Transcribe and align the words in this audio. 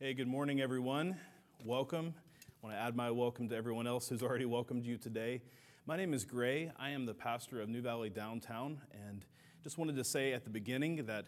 Hey, 0.00 0.14
good 0.14 0.28
morning, 0.28 0.60
everyone. 0.60 1.16
Welcome. 1.64 2.14
I 2.62 2.64
want 2.64 2.76
to 2.76 2.80
add 2.80 2.94
my 2.94 3.10
welcome 3.10 3.48
to 3.48 3.56
everyone 3.56 3.88
else 3.88 4.08
who's 4.08 4.22
already 4.22 4.44
welcomed 4.44 4.84
you 4.84 4.96
today. 4.96 5.42
My 5.86 5.96
name 5.96 6.14
is 6.14 6.24
Gray. 6.24 6.70
I 6.78 6.90
am 6.90 7.04
the 7.04 7.14
pastor 7.14 7.60
of 7.60 7.68
New 7.68 7.82
Valley 7.82 8.08
Downtown, 8.08 8.80
and 9.08 9.24
just 9.64 9.76
wanted 9.76 9.96
to 9.96 10.04
say 10.04 10.34
at 10.34 10.44
the 10.44 10.50
beginning 10.50 11.06
that 11.06 11.24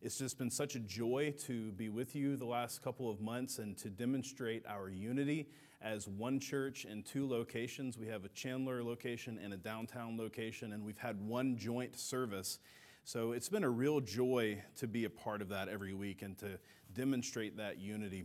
it's 0.00 0.16
just 0.18 0.38
been 0.38 0.52
such 0.52 0.76
a 0.76 0.78
joy 0.78 1.34
to 1.46 1.72
be 1.72 1.88
with 1.88 2.14
you 2.14 2.36
the 2.36 2.44
last 2.44 2.80
couple 2.80 3.10
of 3.10 3.20
months 3.20 3.58
and 3.58 3.76
to 3.78 3.90
demonstrate 3.90 4.64
our 4.68 4.88
unity 4.88 5.48
as 5.82 6.06
one 6.06 6.38
church 6.38 6.84
in 6.84 7.02
two 7.02 7.28
locations. 7.28 7.98
We 7.98 8.06
have 8.06 8.24
a 8.24 8.28
Chandler 8.28 8.84
location 8.84 9.36
and 9.42 9.52
a 9.52 9.56
downtown 9.56 10.16
location, 10.16 10.72
and 10.72 10.84
we've 10.84 10.96
had 10.96 11.20
one 11.26 11.56
joint 11.56 11.98
service. 11.98 12.60
So 13.04 13.32
it's 13.32 13.48
been 13.48 13.64
a 13.64 13.70
real 13.70 14.00
joy 14.00 14.62
to 14.76 14.86
be 14.86 15.04
a 15.04 15.10
part 15.10 15.42
of 15.42 15.48
that 15.48 15.68
every 15.68 15.92
week 15.92 16.22
and 16.22 16.38
to 16.38 16.58
demonstrate 16.94 17.56
that 17.56 17.78
unity. 17.78 18.24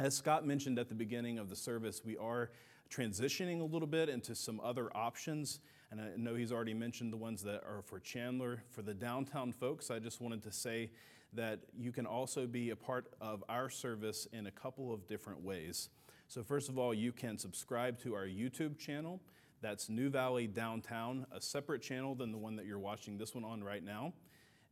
As 0.00 0.16
Scott 0.16 0.44
mentioned 0.44 0.80
at 0.80 0.88
the 0.88 0.96
beginning 0.96 1.38
of 1.38 1.48
the 1.48 1.54
service, 1.54 2.02
we 2.04 2.16
are 2.16 2.50
transitioning 2.90 3.60
a 3.60 3.64
little 3.64 3.86
bit 3.86 4.08
into 4.08 4.34
some 4.34 4.60
other 4.64 4.90
options. 4.96 5.60
And 5.92 6.00
I 6.00 6.08
know 6.16 6.34
he's 6.34 6.50
already 6.50 6.74
mentioned 6.74 7.12
the 7.12 7.16
ones 7.16 7.42
that 7.44 7.62
are 7.62 7.82
for 7.84 8.00
Chandler. 8.00 8.64
For 8.70 8.82
the 8.82 8.94
downtown 8.94 9.52
folks, 9.52 9.92
I 9.92 10.00
just 10.00 10.20
wanted 10.20 10.42
to 10.42 10.50
say 10.50 10.90
that 11.34 11.60
you 11.78 11.92
can 11.92 12.04
also 12.04 12.48
be 12.48 12.70
a 12.70 12.76
part 12.76 13.12
of 13.20 13.44
our 13.48 13.70
service 13.70 14.26
in 14.32 14.48
a 14.48 14.50
couple 14.50 14.92
of 14.92 15.06
different 15.06 15.40
ways. 15.44 15.88
So, 16.26 16.42
first 16.42 16.68
of 16.68 16.78
all, 16.78 16.92
you 16.92 17.12
can 17.12 17.38
subscribe 17.38 18.00
to 18.02 18.14
our 18.14 18.26
YouTube 18.26 18.76
channel. 18.76 19.20
That's 19.62 19.90
New 19.90 20.08
Valley 20.08 20.46
Downtown, 20.46 21.26
a 21.30 21.40
separate 21.40 21.82
channel 21.82 22.14
than 22.14 22.32
the 22.32 22.38
one 22.38 22.56
that 22.56 22.64
you're 22.64 22.78
watching 22.78 23.18
this 23.18 23.34
one 23.34 23.44
on 23.44 23.62
right 23.62 23.84
now. 23.84 24.14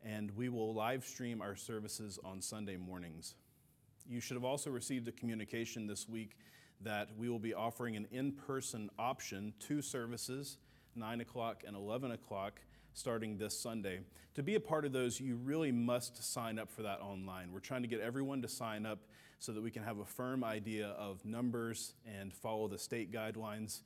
And 0.02 0.30
we 0.30 0.48
will 0.48 0.73
live 0.73 1.05
stream 1.05 1.42
our 1.42 1.56
services 1.56 2.19
on 2.24 2.41
Sunday 2.41 2.79
mornings. 2.79 3.34
You 4.09 4.20
should 4.20 4.37
have 4.37 4.45
also 4.45 4.70
received 4.70 5.06
a 5.06 5.12
communication 5.12 5.87
this 5.87 6.09
week 6.09 6.38
that 6.80 7.10
we 7.18 7.29
will 7.29 7.38
be 7.38 7.52
offering 7.52 7.96
an 7.96 8.07
in 8.10 8.32
person 8.32 8.88
option, 8.98 9.52
two 9.59 9.82
services, 9.82 10.57
9 10.95 11.20
o'clock 11.20 11.65
and 11.66 11.76
11 11.76 12.13
o'clock, 12.13 12.60
starting 12.95 13.37
this 13.37 13.59
Sunday. 13.59 14.01
To 14.37 14.43
be 14.43 14.54
a 14.54 14.60
part 14.60 14.87
of 14.87 14.93
those, 14.93 15.20
you 15.20 15.37
really 15.37 15.70
must 15.70 16.32
sign 16.32 16.59
up 16.59 16.70
for 16.70 16.80
that 16.82 17.01
online. 17.01 17.52
We're 17.52 17.60
trying 17.60 17.82
to 17.82 17.88
get 17.88 18.01
everyone 18.01 18.41
to 18.41 18.48
sign 18.48 18.87
up 18.87 19.01
so 19.38 19.52
that 19.52 19.63
we 19.63 19.70
can 19.70 19.82
have 19.82 19.98
a 19.98 20.04
firm 20.07 20.43
idea 20.43 20.88
of 20.98 21.23
numbers 21.26 21.93
and 22.07 22.32
follow 22.32 22.68
the 22.68 22.79
state 22.79 23.13
guidelines 23.13 23.80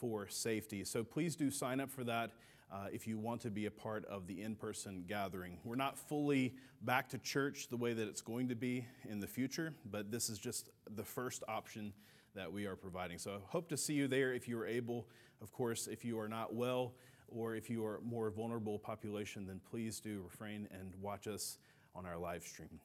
for 0.00 0.26
safety. 0.28 0.82
So 0.84 1.04
please 1.04 1.36
do 1.36 1.50
sign 1.50 1.78
up 1.78 1.90
for 1.90 2.04
that 2.04 2.30
uh, 2.72 2.86
if 2.92 3.06
you 3.06 3.18
want 3.18 3.42
to 3.42 3.50
be 3.50 3.66
a 3.66 3.70
part 3.70 4.04
of 4.06 4.26
the 4.26 4.42
in 4.42 4.54
person 4.54 5.04
gathering. 5.06 5.58
We're 5.62 5.76
not 5.76 5.98
fully 5.98 6.54
back 6.82 7.10
to 7.10 7.18
church 7.18 7.68
the 7.68 7.76
way 7.76 7.92
that 7.92 8.08
it's 8.08 8.22
going 8.22 8.48
to 8.48 8.54
be 8.54 8.86
in 9.08 9.20
the 9.20 9.26
future, 9.26 9.74
but 9.90 10.10
this 10.10 10.30
is 10.30 10.38
just 10.38 10.70
the 10.96 11.04
first 11.04 11.42
option 11.48 11.92
that 12.34 12.50
we 12.50 12.66
are 12.66 12.76
providing. 12.76 13.18
So 13.18 13.32
I 13.32 13.38
hope 13.50 13.68
to 13.68 13.76
see 13.76 13.94
you 13.94 14.08
there 14.08 14.32
if 14.32 14.48
you 14.48 14.58
are 14.58 14.66
able. 14.66 15.06
Of 15.42 15.52
course, 15.52 15.86
if 15.86 16.04
you 16.04 16.18
are 16.18 16.28
not 16.28 16.54
well 16.54 16.94
or 17.28 17.54
if 17.54 17.68
you 17.68 17.84
are 17.84 18.00
more 18.04 18.30
vulnerable 18.30 18.78
population, 18.78 19.46
then 19.46 19.60
please 19.70 20.00
do 20.00 20.22
refrain 20.24 20.68
and 20.72 20.94
watch 21.00 21.26
us 21.26 21.58
on 21.94 22.06
our 22.06 22.16
live 22.16 22.44
stream. 22.44 22.80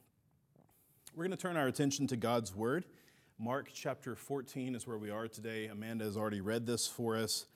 We're 1.16 1.24
going 1.24 1.32
to 1.32 1.42
turn 1.42 1.56
our 1.56 1.68
attention 1.68 2.08
to 2.08 2.18
God's 2.18 2.54
Word. 2.54 2.84
Mark 3.38 3.70
chapter 3.74 4.16
14 4.16 4.76
is 4.76 4.88
where 4.88 4.98
we 4.98 5.10
are 5.10 5.28
today. 5.28 5.66
Amanda 5.66 6.06
has 6.06 6.16
already 6.16 6.40
read 6.40 6.66
this 6.66 6.88
for 6.88 7.18
us. 7.18 7.48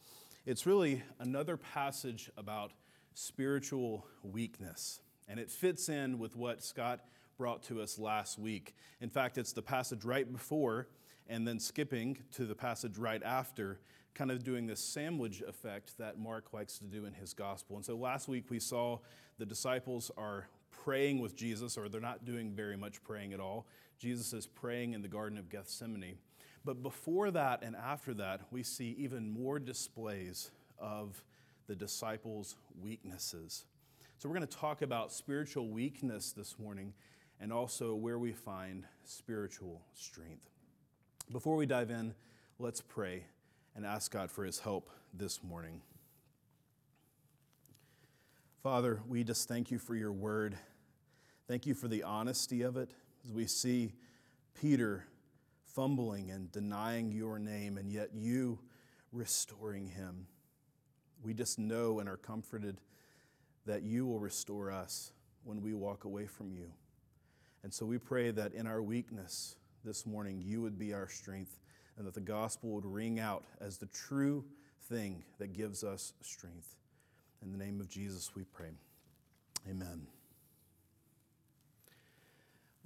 It's 0.45 0.65
really 0.65 1.03
another 1.19 1.55
passage 1.55 2.29
about 2.35 2.73
spiritual 3.13 4.05
weakness, 4.21 4.99
and 5.29 5.39
it 5.39 5.49
fits 5.49 5.87
in 5.87 6.19
with 6.19 6.35
what 6.35 6.61
Scott 6.61 6.99
brought 7.37 7.63
to 7.63 7.81
us 7.81 7.97
last 7.97 8.37
week. 8.37 8.75
In 8.99 9.09
fact, 9.09 9.37
it's 9.37 9.53
the 9.53 9.61
passage 9.61 10.03
right 10.03 10.29
before 10.29 10.89
and 11.29 11.47
then 11.47 11.61
skipping 11.61 12.17
to 12.33 12.45
the 12.45 12.55
passage 12.55 12.97
right 12.97 13.23
after, 13.23 13.79
kind 14.13 14.31
of 14.31 14.43
doing 14.43 14.67
this 14.67 14.81
sandwich 14.81 15.41
effect 15.47 15.97
that 15.97 16.19
Mark 16.19 16.51
likes 16.51 16.77
to 16.79 16.85
do 16.85 17.05
in 17.05 17.13
his 17.13 17.33
gospel. 17.33 17.77
And 17.77 17.85
so 17.85 17.95
last 17.95 18.27
week 18.27 18.49
we 18.49 18.59
saw 18.59 18.99
the 19.37 19.45
disciples 19.45 20.11
are 20.17 20.49
praying 20.71 21.19
with 21.19 21.37
Jesus, 21.37 21.77
or 21.77 21.87
they're 21.87 22.01
not 22.01 22.25
doing 22.25 22.51
very 22.51 22.75
much 22.75 23.01
praying 23.01 23.31
at 23.33 23.39
all. 23.39 23.65
Jesus 23.99 24.31
is 24.31 24.47
praying 24.47 24.93
in 24.93 25.01
the 25.01 25.09
Garden 25.09 25.37
of 25.37 25.49
Gethsemane. 25.49 26.17
But 26.63 26.81
before 26.81 27.31
that 27.31 27.61
and 27.63 27.75
after 27.75 28.13
that, 28.15 28.41
we 28.49 28.63
see 28.63 28.95
even 28.97 29.29
more 29.29 29.59
displays 29.59 30.51
of 30.79 31.21
the 31.67 31.75
disciples' 31.75 32.55
weaknesses. 32.81 33.65
So, 34.17 34.27
we're 34.27 34.35
going 34.35 34.47
to 34.47 34.57
talk 34.57 34.81
about 34.81 35.11
spiritual 35.11 35.69
weakness 35.69 36.31
this 36.31 36.57
morning 36.57 36.93
and 37.41 37.53
also 37.53 37.93
where 37.93 38.19
we 38.19 38.31
find 38.31 38.85
spiritual 39.03 39.81
strength. 39.93 40.49
Before 41.31 41.55
we 41.55 41.65
dive 41.65 41.91
in, 41.91 42.13
let's 42.57 42.81
pray 42.81 43.25
and 43.75 43.85
ask 43.85 44.11
God 44.11 44.31
for 44.31 44.45
his 44.45 44.59
help 44.59 44.89
this 45.13 45.43
morning. 45.43 45.81
Father, 48.63 49.01
we 49.07 49.23
just 49.23 49.47
thank 49.47 49.71
you 49.71 49.79
for 49.79 49.95
your 49.95 50.11
word. 50.11 50.57
Thank 51.47 51.65
you 51.65 51.73
for 51.73 51.87
the 51.87 52.03
honesty 52.03 52.61
of 52.61 52.77
it 52.77 52.91
as 53.29 53.35
we 53.35 53.45
see 53.45 53.93
Peter 54.59 55.05
fumbling 55.63 56.31
and 56.31 56.51
denying 56.51 57.11
your 57.11 57.37
name, 57.37 57.77
and 57.77 57.91
yet 57.91 58.09
you 58.13 58.59
restoring 59.11 59.87
him. 59.87 60.25
We 61.23 61.33
just 61.33 61.59
know 61.59 61.99
and 61.99 62.09
are 62.09 62.17
comforted 62.17 62.81
that 63.65 63.83
you 63.83 64.05
will 64.05 64.19
restore 64.19 64.71
us 64.71 65.11
when 65.43 65.61
we 65.61 65.73
walk 65.73 66.05
away 66.05 66.25
from 66.25 66.51
you. 66.51 66.71
And 67.63 67.73
so 67.73 67.85
we 67.85 67.97
pray 67.97 68.31
that 68.31 68.53
in 68.53 68.65
our 68.65 68.81
weakness 68.81 69.55
this 69.83 70.05
morning, 70.05 70.41
you 70.43 70.61
would 70.61 70.79
be 70.79 70.93
our 70.93 71.07
strength 71.07 71.59
and 71.97 72.07
that 72.07 72.13
the 72.13 72.21
gospel 72.21 72.71
would 72.71 72.85
ring 72.85 73.19
out 73.19 73.43
as 73.61 73.77
the 73.77 73.87
true 73.87 74.43
thing 74.83 75.23
that 75.37 75.53
gives 75.53 75.83
us 75.83 76.13
strength. 76.21 76.75
In 77.43 77.51
the 77.51 77.57
name 77.57 77.79
of 77.79 77.89
Jesus, 77.89 78.31
we 78.35 78.43
pray. 78.43 78.71
Amen. 79.69 80.07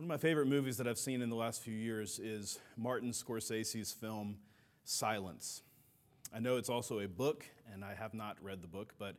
One 0.04 0.12
of 0.12 0.22
my 0.22 0.28
favorite 0.28 0.48
movies 0.48 0.76
that 0.80 0.88
I've 0.88 0.98
seen 0.98 1.22
in 1.22 1.30
the 1.30 1.38
last 1.38 1.62
few 1.62 1.74
years 1.74 2.20
is 2.20 2.60
Martin 2.76 3.12
Scorsese's 3.12 3.94
film 3.94 4.36
Silence. 4.84 5.62
I 6.36 6.40
know 6.40 6.58
it's 6.58 6.68
also 6.68 7.00
a 7.00 7.08
book, 7.08 7.46
and 7.72 7.86
I 7.86 7.94
have 7.94 8.14
not 8.14 8.36
read 8.42 8.62
the 8.62 8.68
book, 8.68 8.96
but 9.00 9.16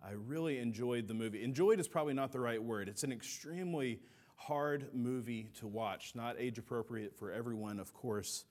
I 0.00 0.12
really 0.12 0.60
enjoyed 0.60 1.08
the 1.08 1.14
movie. 1.14 1.42
Enjoyed 1.42 1.80
is 1.80 1.88
probably 1.88 2.14
not 2.14 2.30
the 2.30 2.38
right 2.38 2.62
word. 2.62 2.88
It's 2.88 3.02
an 3.02 3.10
extremely 3.10 3.98
hard 4.36 4.94
movie 4.94 5.48
to 5.58 5.66
watch, 5.66 6.12
not 6.14 6.36
age 6.38 6.58
appropriate 6.58 7.18
for 7.18 7.32
everyone, 7.32 7.80
of 7.80 7.92
course. 7.92 8.44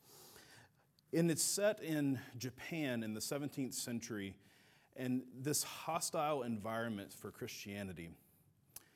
And 1.13 1.31
it's 1.31 1.43
set 1.43 1.81
in 1.81 2.19
Japan 2.37 3.03
in 3.03 3.13
the 3.13 3.21
17th 3.21 3.73
century 3.73 4.35
and 4.97 5.21
this 5.33 5.63
hostile 5.63 6.43
environment 6.43 7.13
for 7.13 7.31
Christianity. 7.31 8.09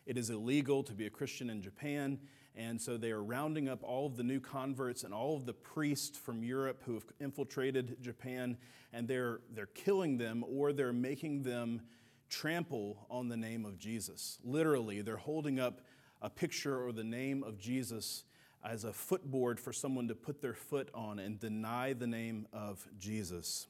It 0.06 0.18
is 0.18 0.30
illegal 0.30 0.84
to 0.84 0.94
be 0.94 1.06
a 1.06 1.10
Christian 1.10 1.50
in 1.50 1.62
Japan, 1.62 2.20
and 2.56 2.80
so 2.82 2.98
they 2.98 3.12
are 3.12 3.24
rounding 3.24 3.70
up 3.70 3.84
all 3.84 4.06
of 4.06 4.18
the 4.18 4.24
new 4.24 4.40
converts 4.40 5.04
and 5.04 5.14
all 5.14 5.36
of 5.36 5.46
the 5.46 5.54
priests 5.54 6.18
from 6.18 6.44
Europe 6.44 6.82
who 6.86 6.94
have 6.96 7.06
infiltrated 7.20 7.98
Japan, 8.02 8.58
and 8.92 9.08
they're, 9.08 9.40
they're 9.54 9.66
killing 9.68 10.18
them 10.18 10.44
or 10.48 10.74
they're 10.74 10.94
making 10.94 11.44
them 11.44 11.82
trample 12.30 13.06
on 13.10 13.30
the 13.30 13.38
name 13.38 13.66
of 13.66 13.78
Jesus. 13.78 14.40
Literally, 14.44 15.02
they're 15.02 15.18
holding 15.18 15.60
up 15.60 15.82
a 16.22 16.30
picture 16.30 16.86
or 16.86 16.92
the 16.92 17.04
name 17.04 17.44
of 17.44 17.58
Jesus 17.58 18.24
as 18.64 18.84
a 18.84 18.94
footboard 18.94 19.60
for 19.60 19.74
someone 19.74 20.08
to 20.08 20.16
put 20.16 20.42
their 20.42 20.54
foot 20.54 20.90
on 20.94 21.20
and 21.20 21.40
deny 21.40 21.94
the 21.94 22.08
name 22.08 22.48
of 22.54 22.88
Jesus 22.98 23.68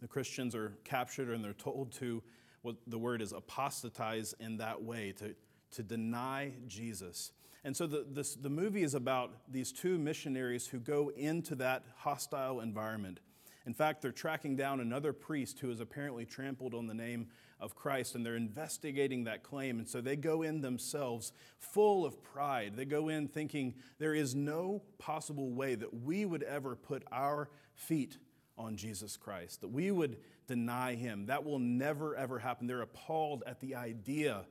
the 0.00 0.08
Christians 0.08 0.54
are 0.54 0.74
captured 0.84 1.28
and 1.28 1.44
they're 1.44 1.52
told 1.52 1.92
to, 1.94 2.22
what 2.62 2.76
the 2.86 2.98
word 2.98 3.22
is, 3.22 3.32
apostatize 3.32 4.34
in 4.40 4.58
that 4.58 4.82
way, 4.82 5.12
to, 5.18 5.34
to 5.72 5.82
deny 5.82 6.52
Jesus. 6.66 7.32
And 7.64 7.76
so 7.76 7.86
the, 7.86 8.06
this, 8.08 8.34
the 8.34 8.50
movie 8.50 8.82
is 8.82 8.94
about 8.94 9.32
these 9.50 9.72
two 9.72 9.98
missionaries 9.98 10.66
who 10.66 10.78
go 10.78 11.10
into 11.16 11.54
that 11.56 11.84
hostile 11.96 12.60
environment. 12.60 13.20
In 13.66 13.74
fact, 13.74 14.00
they're 14.00 14.12
tracking 14.12 14.56
down 14.56 14.80
another 14.80 15.12
priest 15.12 15.58
who 15.58 15.68
has 15.68 15.80
apparently 15.80 16.24
trampled 16.24 16.74
on 16.74 16.86
the 16.86 16.94
name 16.94 17.26
of 17.60 17.74
Christ, 17.74 18.14
and 18.14 18.24
they're 18.24 18.36
investigating 18.36 19.24
that 19.24 19.42
claim. 19.42 19.78
And 19.78 19.88
so 19.88 20.00
they 20.00 20.16
go 20.16 20.42
in 20.42 20.60
themselves 20.60 21.32
full 21.58 22.06
of 22.06 22.22
pride. 22.22 22.74
They 22.76 22.84
go 22.84 23.08
in 23.08 23.28
thinking 23.28 23.74
there 23.98 24.14
is 24.14 24.34
no 24.34 24.82
possible 24.98 25.50
way 25.50 25.74
that 25.74 25.92
we 25.92 26.24
would 26.24 26.44
ever 26.44 26.76
put 26.76 27.02
our 27.12 27.50
feet 27.74 28.16
on 28.56 28.76
Jesus 28.76 29.16
Christ, 29.16 29.60
that 29.60 29.68
we 29.68 29.90
would 29.90 30.16
deny 30.48 30.96
him. 30.96 31.26
That 31.26 31.44
will 31.44 31.60
never, 31.60 32.16
ever 32.16 32.40
happen. 32.40 32.66
They're 32.66 32.82
appalled 32.82 33.44
at 33.46 33.60
the 33.60 33.76
idea 33.76 34.46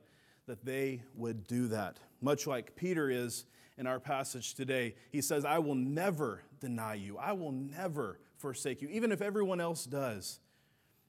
that 0.46 0.64
they 0.64 1.02
would 1.14 1.46
do 1.46 1.68
that. 1.68 1.98
Much 2.22 2.46
like 2.46 2.74
Peter 2.74 3.10
is 3.10 3.44
in 3.76 3.86
our 3.86 4.00
passage 4.00 4.54
today. 4.54 4.94
He 5.10 5.20
says, 5.20 5.44
I 5.44 5.58
will 5.58 5.74
never 5.74 6.42
deny 6.60 6.94
you, 6.94 7.18
I 7.18 7.32
will 7.32 7.52
never 7.52 8.18
forsake 8.38 8.80
you, 8.80 8.88
even 8.88 9.12
if 9.12 9.20
everyone 9.20 9.60
else 9.60 9.84
does. 9.84 10.40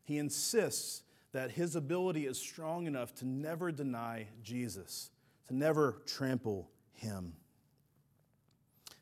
He 0.04 0.18
insists 0.18 1.04
that 1.32 1.52
his 1.52 1.76
ability 1.76 2.26
is 2.26 2.40
strong 2.40 2.88
enough 2.88 3.14
to 3.16 3.26
never 3.26 3.72
deny 3.72 4.28
Jesus, 4.44 5.12
to 5.48 5.56
never 5.56 6.02
trample 6.06 6.70
him. 6.94 7.34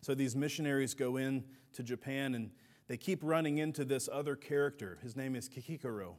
So 0.02 0.14
these 0.14 0.36
missionaries 0.36 0.94
go 0.94 1.18
in 1.18 1.44
to 1.74 1.84
Japan 1.84 2.36
and 2.36 2.52
they 2.88 2.98
keep 2.98 3.20
running 3.22 3.58
into 3.58 3.84
this 3.84 4.08
other 4.12 4.36
character. 4.36 4.98
His 5.02 5.16
name 5.16 5.36
is 5.36 5.50
Kikikaro. 5.50 6.16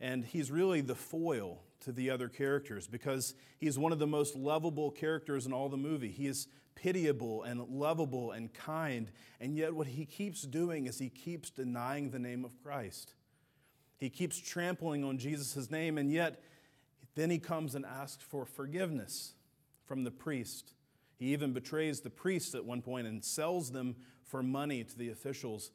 And 0.00 0.24
he's 0.24 0.50
really 0.50 0.80
the 0.80 0.94
foil 0.94 1.62
to 1.80 1.92
the 1.92 2.10
other 2.10 2.28
characters 2.28 2.88
because 2.88 3.34
he's 3.58 3.78
one 3.78 3.92
of 3.92 3.98
the 3.98 4.06
most 4.06 4.34
lovable 4.34 4.90
characters 4.90 5.46
in 5.46 5.52
all 5.52 5.68
the 5.68 5.76
movie. 5.76 6.10
He 6.10 6.26
is 6.26 6.48
pitiable 6.74 7.42
and 7.42 7.60
lovable 7.68 8.32
and 8.32 8.52
kind, 8.52 9.10
and 9.40 9.56
yet 9.56 9.74
what 9.74 9.86
he 9.86 10.06
keeps 10.06 10.42
doing 10.42 10.86
is 10.86 10.98
he 10.98 11.10
keeps 11.10 11.50
denying 11.50 12.10
the 12.10 12.18
name 12.18 12.44
of 12.44 12.60
Christ. 12.62 13.14
He 13.98 14.10
keeps 14.10 14.38
trampling 14.38 15.04
on 15.04 15.18
Jesus' 15.18 15.70
name, 15.70 15.98
and 15.98 16.10
yet 16.10 16.42
then 17.14 17.30
he 17.30 17.38
comes 17.38 17.74
and 17.74 17.84
asks 17.84 18.24
for 18.24 18.44
forgiveness 18.44 19.34
from 19.84 20.04
the 20.04 20.10
priest. 20.10 20.72
He 21.18 21.32
even 21.32 21.52
betrays 21.52 22.00
the 22.00 22.10
priests 22.10 22.54
at 22.54 22.64
one 22.64 22.82
point 22.82 23.06
and 23.06 23.24
sells 23.24 23.70
them 23.70 23.96
for 24.32 24.42
money 24.42 24.82
to 24.82 24.98
the 24.98 25.10
officials. 25.10 25.70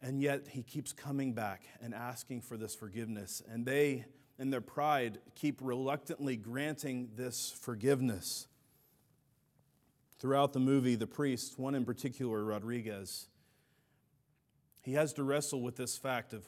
And 0.00 0.22
yet 0.22 0.46
he 0.50 0.62
keeps 0.62 0.92
coming 0.92 1.32
back 1.32 1.64
and 1.82 1.92
asking 1.92 2.42
for 2.42 2.56
this 2.56 2.76
forgiveness. 2.76 3.42
And 3.50 3.66
they, 3.66 4.04
in 4.38 4.50
their 4.50 4.60
pride, 4.60 5.18
keep 5.34 5.58
reluctantly 5.60 6.36
granting 6.36 7.10
this 7.16 7.50
forgiveness. 7.60 8.46
Throughout 10.20 10.52
the 10.52 10.60
movie, 10.60 10.94
the 10.94 11.08
priest, 11.08 11.58
one 11.58 11.74
in 11.74 11.84
particular, 11.84 12.44
Rodriguez, 12.44 13.26
he 14.82 14.92
has 14.92 15.12
to 15.14 15.24
wrestle 15.24 15.60
with 15.60 15.74
this 15.74 15.98
fact 15.98 16.34
of 16.34 16.44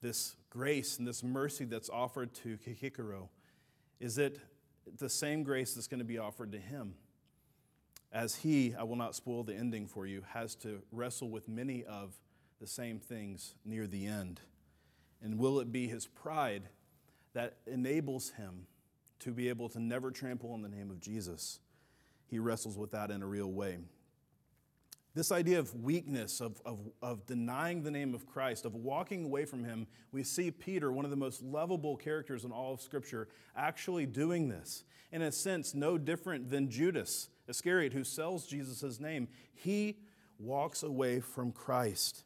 this 0.00 0.36
grace 0.48 0.98
and 0.98 1.06
this 1.06 1.22
mercy 1.22 1.66
that's 1.66 1.90
offered 1.90 2.32
to 2.36 2.56
Kikikaro. 2.56 3.28
Is 4.00 4.16
it 4.16 4.40
the 4.96 5.10
same 5.10 5.42
grace 5.42 5.74
that's 5.74 5.86
going 5.86 5.98
to 5.98 6.04
be 6.04 6.16
offered 6.16 6.52
to 6.52 6.58
him? 6.58 6.94
As 8.12 8.36
he, 8.36 8.74
I 8.76 8.82
will 8.82 8.96
not 8.96 9.14
spoil 9.14 9.44
the 9.44 9.54
ending 9.54 9.86
for 9.86 10.06
you, 10.06 10.22
has 10.32 10.54
to 10.56 10.82
wrestle 10.90 11.30
with 11.30 11.48
many 11.48 11.84
of 11.84 12.14
the 12.60 12.66
same 12.66 12.98
things 12.98 13.54
near 13.64 13.86
the 13.86 14.06
end. 14.06 14.40
And 15.22 15.38
will 15.38 15.60
it 15.60 15.70
be 15.70 15.86
his 15.86 16.06
pride 16.06 16.64
that 17.34 17.58
enables 17.66 18.30
him 18.30 18.66
to 19.20 19.32
be 19.32 19.48
able 19.48 19.68
to 19.68 19.80
never 19.80 20.10
trample 20.10 20.52
on 20.52 20.62
the 20.62 20.68
name 20.68 20.90
of 20.90 21.00
Jesus? 21.00 21.60
he 22.30 22.38
wrestles 22.38 22.78
with 22.78 22.92
that 22.92 23.10
in 23.10 23.22
a 23.22 23.26
real 23.26 23.50
way. 23.50 23.78
This 25.12 25.32
idea 25.32 25.58
of 25.58 25.74
weakness, 25.74 26.40
of, 26.40 26.62
of, 26.64 26.78
of 27.02 27.26
denying 27.26 27.82
the 27.82 27.90
name 27.90 28.14
of 28.14 28.26
Christ, 28.26 28.64
of 28.64 28.76
walking 28.76 29.24
away 29.24 29.44
from 29.44 29.64
him, 29.64 29.88
we 30.12 30.22
see 30.22 30.52
Peter, 30.52 30.92
one 30.92 31.04
of 31.04 31.10
the 31.10 31.16
most 31.16 31.42
lovable 31.42 31.96
characters 31.96 32.44
in 32.44 32.52
all 32.52 32.74
of 32.74 32.80
Scripture, 32.80 33.26
actually 33.56 34.06
doing 34.06 34.48
this. 34.48 34.84
In 35.10 35.22
a 35.22 35.32
sense, 35.32 35.74
no 35.74 35.98
different 35.98 36.48
than 36.48 36.70
Judas 36.70 37.28
Iscariot, 37.50 37.92
who 37.92 38.04
sells 38.04 38.46
Jesus' 38.46 38.98
name. 38.98 39.28
He 39.52 39.98
walks 40.38 40.82
away 40.82 41.20
from 41.20 41.52
Christ. 41.52 42.24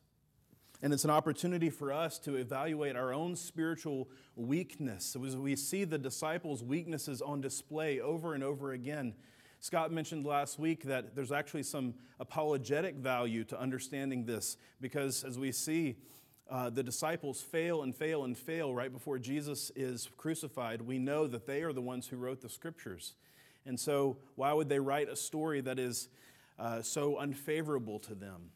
And 0.83 0.93
it's 0.93 1.05
an 1.05 1.11
opportunity 1.11 1.71
for 1.71 1.93
us 1.93 2.19
to 2.21 2.37
evaluate 2.37 2.95
our 2.95 3.13
own 3.13 3.37
spiritual 3.37 4.09
weakness. 4.37 5.17
As 5.17 5.37
we 5.37 5.57
see 5.57 5.85
the 5.85 5.99
disciples' 5.99 6.63
weaknesses 6.63 7.23
on 7.23 7.41
display 7.41 8.01
over 8.01 8.35
and 8.35 8.45
over 8.45 8.73
again, 8.73 9.15
Scott 9.61 9.91
mentioned 9.91 10.27
last 10.27 10.59
week 10.59 10.85
that 10.85 11.15
there's 11.17 11.33
actually 11.33 11.63
some 11.63 11.95
apologetic 12.21 12.97
value 12.97 13.45
to 13.45 13.59
understanding 13.59 14.27
this 14.27 14.59
because 14.79 15.25
as 15.25 15.39
we 15.39 15.53
see, 15.53 15.97
uh, 16.51 16.69
the 16.69 16.83
disciples 16.83 17.41
fail 17.41 17.83
and 17.83 17.97
fail 17.97 18.25
and 18.25 18.37
fail 18.37 18.75
right 18.75 18.93
before 18.93 19.19
Jesus 19.19 19.73
is 19.75 20.11
crucified. 20.19 20.83
We 20.83 20.99
know 20.99 21.27
that 21.27 21.47
they 21.47 21.63
are 21.63 21.73
the 21.73 21.81
ones 21.81 22.09
who 22.09 22.19
wrote 22.19 22.43
the 22.43 22.51
scriptures. 22.51 23.15
And 23.67 23.79
so, 23.79 24.19
why 24.35 24.53
would 24.53 24.69
they 24.69 24.79
write 24.79 25.09
a 25.09 25.17
story 25.17 25.61
that 25.63 25.79
is 25.79 26.09
uh, 26.59 26.83
so 26.83 27.19
unfavorable 27.19 27.99
to 28.01 28.15
them? 28.15 28.51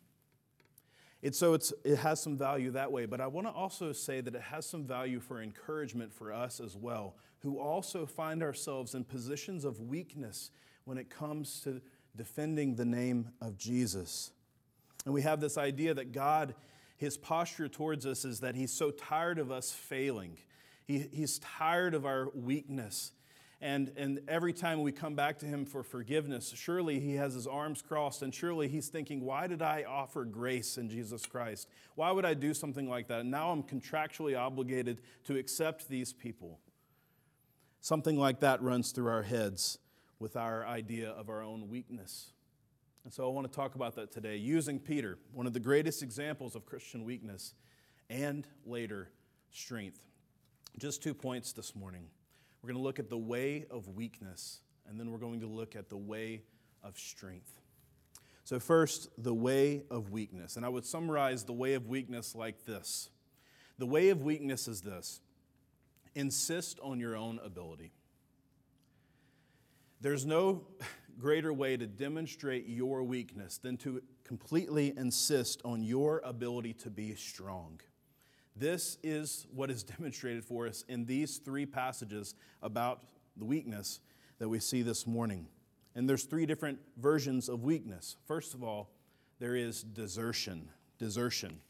It's, 1.21 1.39
so 1.39 1.55
it's, 1.55 1.73
it 1.85 1.97
has 1.97 2.21
some 2.21 2.37
value 2.37 2.71
that 2.73 2.93
way, 2.93 3.05
but 3.07 3.21
I 3.21 3.27
want 3.27 3.49
to 3.49 3.53
also 3.53 3.93
say 3.93 4.21
that 4.21 4.35
it 4.35 4.41
has 4.41 4.67
some 4.67 4.85
value 4.85 5.19
for 5.19 5.43
encouragement 5.43 6.13
for 6.13 6.33
us 6.33 6.61
as 6.61 6.77
well, 6.77 7.17
who 7.41 7.59
also 7.59 8.07
find 8.07 8.43
ourselves 8.43 8.95
in 8.95 9.05
positions 9.05 9.65
of 9.65 9.81
weakness 9.81 10.51
when 10.85 10.97
it 10.97 11.11
comes 11.11 11.61
to 11.65 11.81
defending 12.15 12.77
the 12.77 12.85
name 12.85 13.31
of 13.41 13.57
Jesus. 13.57 14.31
And 15.05 15.15
we 15.15 15.23
have 15.23 15.41
this 15.41 15.59
idea 15.59 15.93
that 15.95 16.13
God, 16.13 16.55
his 16.97 17.17
posture 17.17 17.69
towards 17.69 18.07
us 18.07 18.25
is 18.25 18.41
that 18.41 18.55
he's 18.55 18.73
so 18.73 18.91
tired 18.91 19.39
of 19.39 19.51
us 19.51 19.73
failing. 19.73 20.39
He, 20.85 21.09
he's 21.13 21.41
tired 21.41 21.95
of 21.95 22.07
our 22.07 22.29
weakness. 22.33 23.13
And, 23.61 23.93
and 23.97 24.21
every 24.29 24.53
time 24.53 24.83
we 24.83 24.93
come 24.93 25.17
back 25.17 25.39
to 25.41 25.47
him 25.47 25.65
for 25.65 25.83
forgiveness, 25.83 26.53
surely 26.55 27.01
he 27.01 27.17
has 27.17 27.35
his 27.35 27.49
arms 27.49 27.83
crossed, 27.83 28.23
and 28.23 28.33
surely 28.33 28.69
he's 28.69 28.89
thinking, 28.89 29.21
Why 29.21 29.49
did 29.49 29.63
I 29.63 29.85
offer 29.89 30.25
grace 30.25 30.79
in 30.79 30.89
Jesus 30.89 31.27
Christ? 31.27 31.69
Why 31.97 32.13
would 32.13 32.25
I 32.25 32.35
do 32.35 32.55
something 32.55 32.89
like 32.89 33.09
that? 33.09 33.21
And 33.21 33.31
now 33.33 33.51
I'm 33.51 33.65
contractually 33.65 34.39
obligated 34.39 35.01
to 35.25 35.37
accept 35.37 35.89
these 35.89 36.13
people. 36.13 36.61
Something 37.81 38.17
like 38.17 38.41
that 38.41 38.63
runs 38.63 38.93
through 38.93 39.09
our 39.09 39.23
heads 39.23 39.79
with 40.21 40.37
our 40.37 40.65
idea 40.65 41.11
of 41.11 41.29
our 41.29 41.43
own 41.43 41.69
weakness. 41.69 42.33
And 43.05 43.13
so 43.13 43.25
I 43.25 43.33
want 43.33 43.51
to 43.51 43.57
talk 43.57 43.75
about 43.75 43.97
that 43.97 44.13
today, 44.13 44.37
using 44.37 44.79
Peter, 44.79 45.19
one 45.33 45.47
of 45.47 45.53
the 45.53 45.61
greatest 45.61 46.03
examples 46.03 46.55
of 46.55 46.67
Christian 46.67 47.05
weakness, 47.05 47.55
and 48.11 48.47
later, 48.65 49.11
strength. 49.51 50.01
Just 50.79 51.03
two 51.03 51.15
points 51.15 51.53
this 51.53 51.75
morning. 51.75 52.07
We're 52.63 52.69
going 52.69 52.81
to 52.81 52.83
look 52.83 52.99
at 52.99 53.09
the 53.09 53.19
way 53.19 53.67
of 53.71 53.89
weakness, 53.89 54.61
and 54.89 54.99
then 54.99 55.11
we're 55.11 55.19
going 55.19 55.41
to 55.41 55.47
look 55.47 55.77
at 55.77 55.89
the 55.89 55.97
way 55.97 56.43
of 56.83 56.99
strength. 56.99 57.61
So, 58.45 58.59
first, 58.59 59.11
the 59.19 59.35
way 59.35 59.83
of 59.91 60.11
weakness. 60.11 60.57
And 60.57 60.65
I 60.65 60.69
would 60.69 60.87
summarize 60.87 61.45
the 61.45 61.53
way 61.53 61.75
of 61.75 61.87
weakness 61.87 62.35
like 62.35 62.65
this 62.65 63.11
The 63.79 63.87
way 63.87 64.09
of 64.09 64.23
weakness 64.23 64.69
is 64.69 64.81
this 64.81 65.21
insist 66.15 66.81
on 66.83 66.99
your 66.99 67.17
own 67.17 67.39
ability. 67.45 67.93
There's 70.01 70.27
no 70.27 70.67
greater 71.19 71.53
way 71.53 71.77
to 71.77 71.87
demonstrate 71.87 72.67
your 72.67 73.03
weakness 73.03 73.59
than 73.59 73.77
to 73.79 74.03
completely 74.25 74.95
insist 74.97 75.61
on 75.65 75.83
your 75.83 76.21
ability 76.25 76.73
to 76.75 76.91
be 76.91 77.15
strong. 77.15 77.81
This 78.59 78.99
is 79.03 79.47
what 79.55 79.71
is 79.71 79.83
demonstrated 79.99 80.45
for 80.45 80.67
us 80.67 80.85
in 80.89 81.05
these 81.05 81.39
three 81.39 81.67
passages 81.67 82.35
about 82.63 83.05
the 83.37 83.45
weakness 83.45 84.01
that 84.39 84.49
we 84.49 84.59
see 84.59 84.83
this 84.83 85.07
morning. 85.07 85.47
And 85.95 86.09
there's 86.09 86.25
three 86.25 86.47
different 86.47 86.79
versions 86.97 87.49
of 87.49 87.63
weakness. 87.63 88.17
First 88.27 88.55
of 88.55 88.63
all, 88.63 88.91
there 89.39 89.55
is 89.55 89.83
desertion. 89.83 90.69
Desertion. 90.99 91.61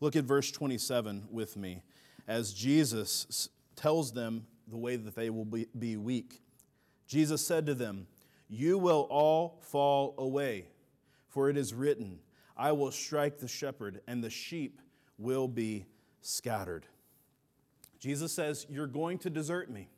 Look 0.00 0.16
at 0.16 0.24
verse 0.24 0.50
27 0.50 1.28
with 1.30 1.56
me 1.56 1.82
as 2.28 2.52
Jesus 2.52 3.48
tells 3.74 4.12
them 4.12 4.46
the 4.68 4.76
way 4.76 4.96
that 4.96 5.14
they 5.14 5.30
will 5.30 5.44
be, 5.44 5.96
weak. 5.96 6.42
Jesus 7.06 7.44
said 7.44 7.66
to 7.66 7.74
them, 7.74 8.06
You 8.48 8.78
will 8.78 9.06
all 9.10 9.60
fall 9.62 10.14
away, 10.18 10.66
for 11.28 11.48
it 11.48 11.56
is 11.56 11.72
written, 11.72 12.18
I 12.56 12.72
will 12.72 12.90
strike 12.90 13.38
the 13.38 13.48
shepherd, 13.48 14.00
and 14.06 14.24
the 14.24 14.30
sheep 14.30 14.80
will 15.18 15.46
be 15.46 15.86
scattered. 16.20 16.86
Jesus 17.98 18.32
says, 18.32 18.66
You're 18.68 18.86
going 18.86 19.18
to 19.18 19.30
desert 19.30 19.70
me. 19.70 19.88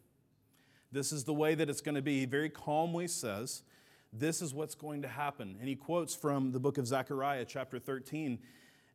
This 0.90 1.12
is 1.12 1.24
the 1.24 1.34
way 1.34 1.54
that 1.54 1.68
it's 1.68 1.80
going 1.80 1.96
to 1.96 2.02
be. 2.02 2.20
He 2.20 2.26
very 2.26 2.48
calmly 2.50 3.08
says, 3.08 3.62
This 4.12 4.40
is 4.40 4.54
what's 4.54 4.74
going 4.74 5.02
to 5.02 5.08
happen. 5.08 5.56
And 5.60 5.68
he 5.68 5.76
quotes 5.76 6.14
from 6.14 6.52
the 6.52 6.60
book 6.60 6.78
of 6.78 6.86
Zechariah, 6.86 7.44
chapter 7.44 7.78
13, 7.78 8.38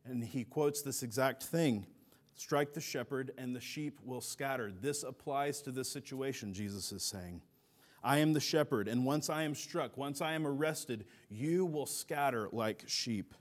and 0.04 0.24
he 0.24 0.44
quotes 0.44 0.82
this 0.82 1.02
exact 1.02 1.44
thing 1.44 1.86
Strike 2.36 2.72
the 2.72 2.80
shepherd, 2.80 3.32
and 3.38 3.54
the 3.54 3.60
sheep 3.60 4.00
will 4.04 4.20
scatter. 4.20 4.72
This 4.72 5.04
applies 5.04 5.62
to 5.62 5.70
this 5.70 5.90
situation, 5.90 6.52
Jesus 6.52 6.90
is 6.90 7.04
saying. 7.04 7.42
I 8.02 8.18
am 8.18 8.32
the 8.32 8.40
shepherd, 8.40 8.88
and 8.88 9.06
once 9.06 9.30
I 9.30 9.44
am 9.44 9.54
struck, 9.54 9.96
once 9.96 10.20
I 10.20 10.34
am 10.34 10.46
arrested, 10.46 11.06
you 11.30 11.64
will 11.64 11.86
scatter 11.86 12.48
like 12.52 12.82
sheep. 12.86 13.34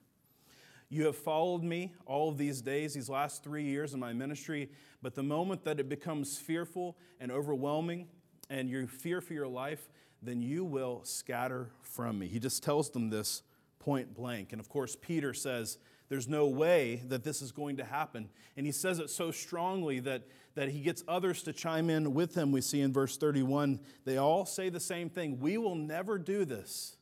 You 0.93 1.07
have 1.07 1.15
followed 1.15 1.63
me 1.63 1.91
all 2.05 2.29
of 2.29 2.37
these 2.37 2.61
days, 2.61 2.93
these 2.93 3.09
last 3.09 3.43
three 3.43 3.63
years 3.63 3.95
in 3.95 3.99
my 3.99 4.13
ministry, 4.13 4.69
but 5.01 5.15
the 5.15 5.23
moment 5.23 5.63
that 5.63 5.79
it 5.79 5.89
becomes 5.89 6.37
fearful 6.37 6.97
and 7.19 7.31
overwhelming, 7.31 8.07
and 8.51 8.69
you 8.69 8.85
fear 8.85 9.19
for 9.19 9.33
your 9.33 9.47
life, 9.47 9.89
then 10.21 10.43
you 10.43 10.63
will 10.63 11.01
scatter 11.03 11.71
from 11.81 12.19
me. 12.19 12.27
He 12.27 12.37
just 12.37 12.61
tells 12.61 12.91
them 12.91 13.09
this 13.09 13.41
point 13.79 14.13
blank. 14.13 14.51
And 14.51 14.59
of 14.61 14.69
course, 14.69 14.95
Peter 14.95 15.33
says, 15.33 15.79
There's 16.09 16.27
no 16.27 16.45
way 16.45 17.01
that 17.07 17.23
this 17.23 17.41
is 17.41 17.51
going 17.51 17.77
to 17.77 17.83
happen. 17.83 18.29
And 18.55 18.63
he 18.63 18.71
says 18.71 18.99
it 18.99 19.09
so 19.09 19.31
strongly 19.31 19.99
that 20.01 20.21
that 20.53 20.69
he 20.69 20.81
gets 20.81 21.03
others 21.07 21.41
to 21.41 21.53
chime 21.53 21.89
in 21.89 22.13
with 22.13 22.35
him. 22.35 22.51
We 22.51 22.61
see 22.61 22.81
in 22.81 22.93
verse 22.93 23.17
31, 23.17 23.79
they 24.05 24.17
all 24.17 24.45
say 24.45 24.69
the 24.69 24.79
same 24.79 25.09
thing 25.09 25.39
We 25.39 25.57
will 25.57 25.73
never 25.73 26.19
do 26.19 26.45
this. 26.45 26.97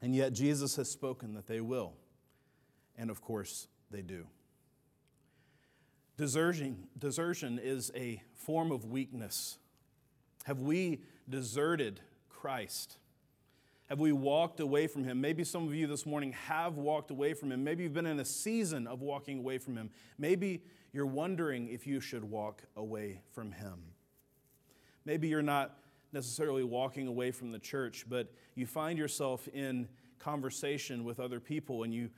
And 0.00 0.14
yet 0.14 0.32
Jesus 0.32 0.76
has 0.76 0.88
spoken 0.88 1.34
that 1.34 1.48
they 1.48 1.60
will. 1.60 1.94
And 3.00 3.08
of 3.08 3.22
course, 3.22 3.66
they 3.90 4.02
do. 4.02 4.26
Desertion, 6.18 6.86
desertion 6.98 7.58
is 7.58 7.90
a 7.96 8.22
form 8.34 8.70
of 8.70 8.84
weakness. 8.84 9.56
Have 10.44 10.60
we 10.60 11.00
deserted 11.26 12.00
Christ? 12.28 12.98
Have 13.88 14.00
we 14.00 14.12
walked 14.12 14.60
away 14.60 14.86
from 14.86 15.04
Him? 15.04 15.18
Maybe 15.18 15.44
some 15.44 15.66
of 15.66 15.74
you 15.74 15.86
this 15.86 16.04
morning 16.04 16.32
have 16.32 16.76
walked 16.76 17.10
away 17.10 17.32
from 17.32 17.50
Him. 17.50 17.64
Maybe 17.64 17.84
you've 17.84 17.94
been 17.94 18.04
in 18.04 18.20
a 18.20 18.24
season 18.24 18.86
of 18.86 19.00
walking 19.00 19.38
away 19.38 19.56
from 19.56 19.78
Him. 19.78 19.88
Maybe 20.18 20.62
you're 20.92 21.06
wondering 21.06 21.68
if 21.68 21.86
you 21.86 22.00
should 22.00 22.22
walk 22.22 22.64
away 22.76 23.22
from 23.32 23.50
Him. 23.52 23.78
Maybe 25.06 25.26
you're 25.26 25.40
not 25.40 25.78
necessarily 26.12 26.64
walking 26.64 27.06
away 27.06 27.30
from 27.30 27.50
the 27.50 27.58
church, 27.58 28.04
but 28.06 28.30
you 28.56 28.66
find 28.66 28.98
yourself 28.98 29.48
in 29.48 29.88
conversation 30.18 31.02
with 31.02 31.18
other 31.18 31.40
people 31.40 31.82
and 31.82 31.94
you 31.94 32.10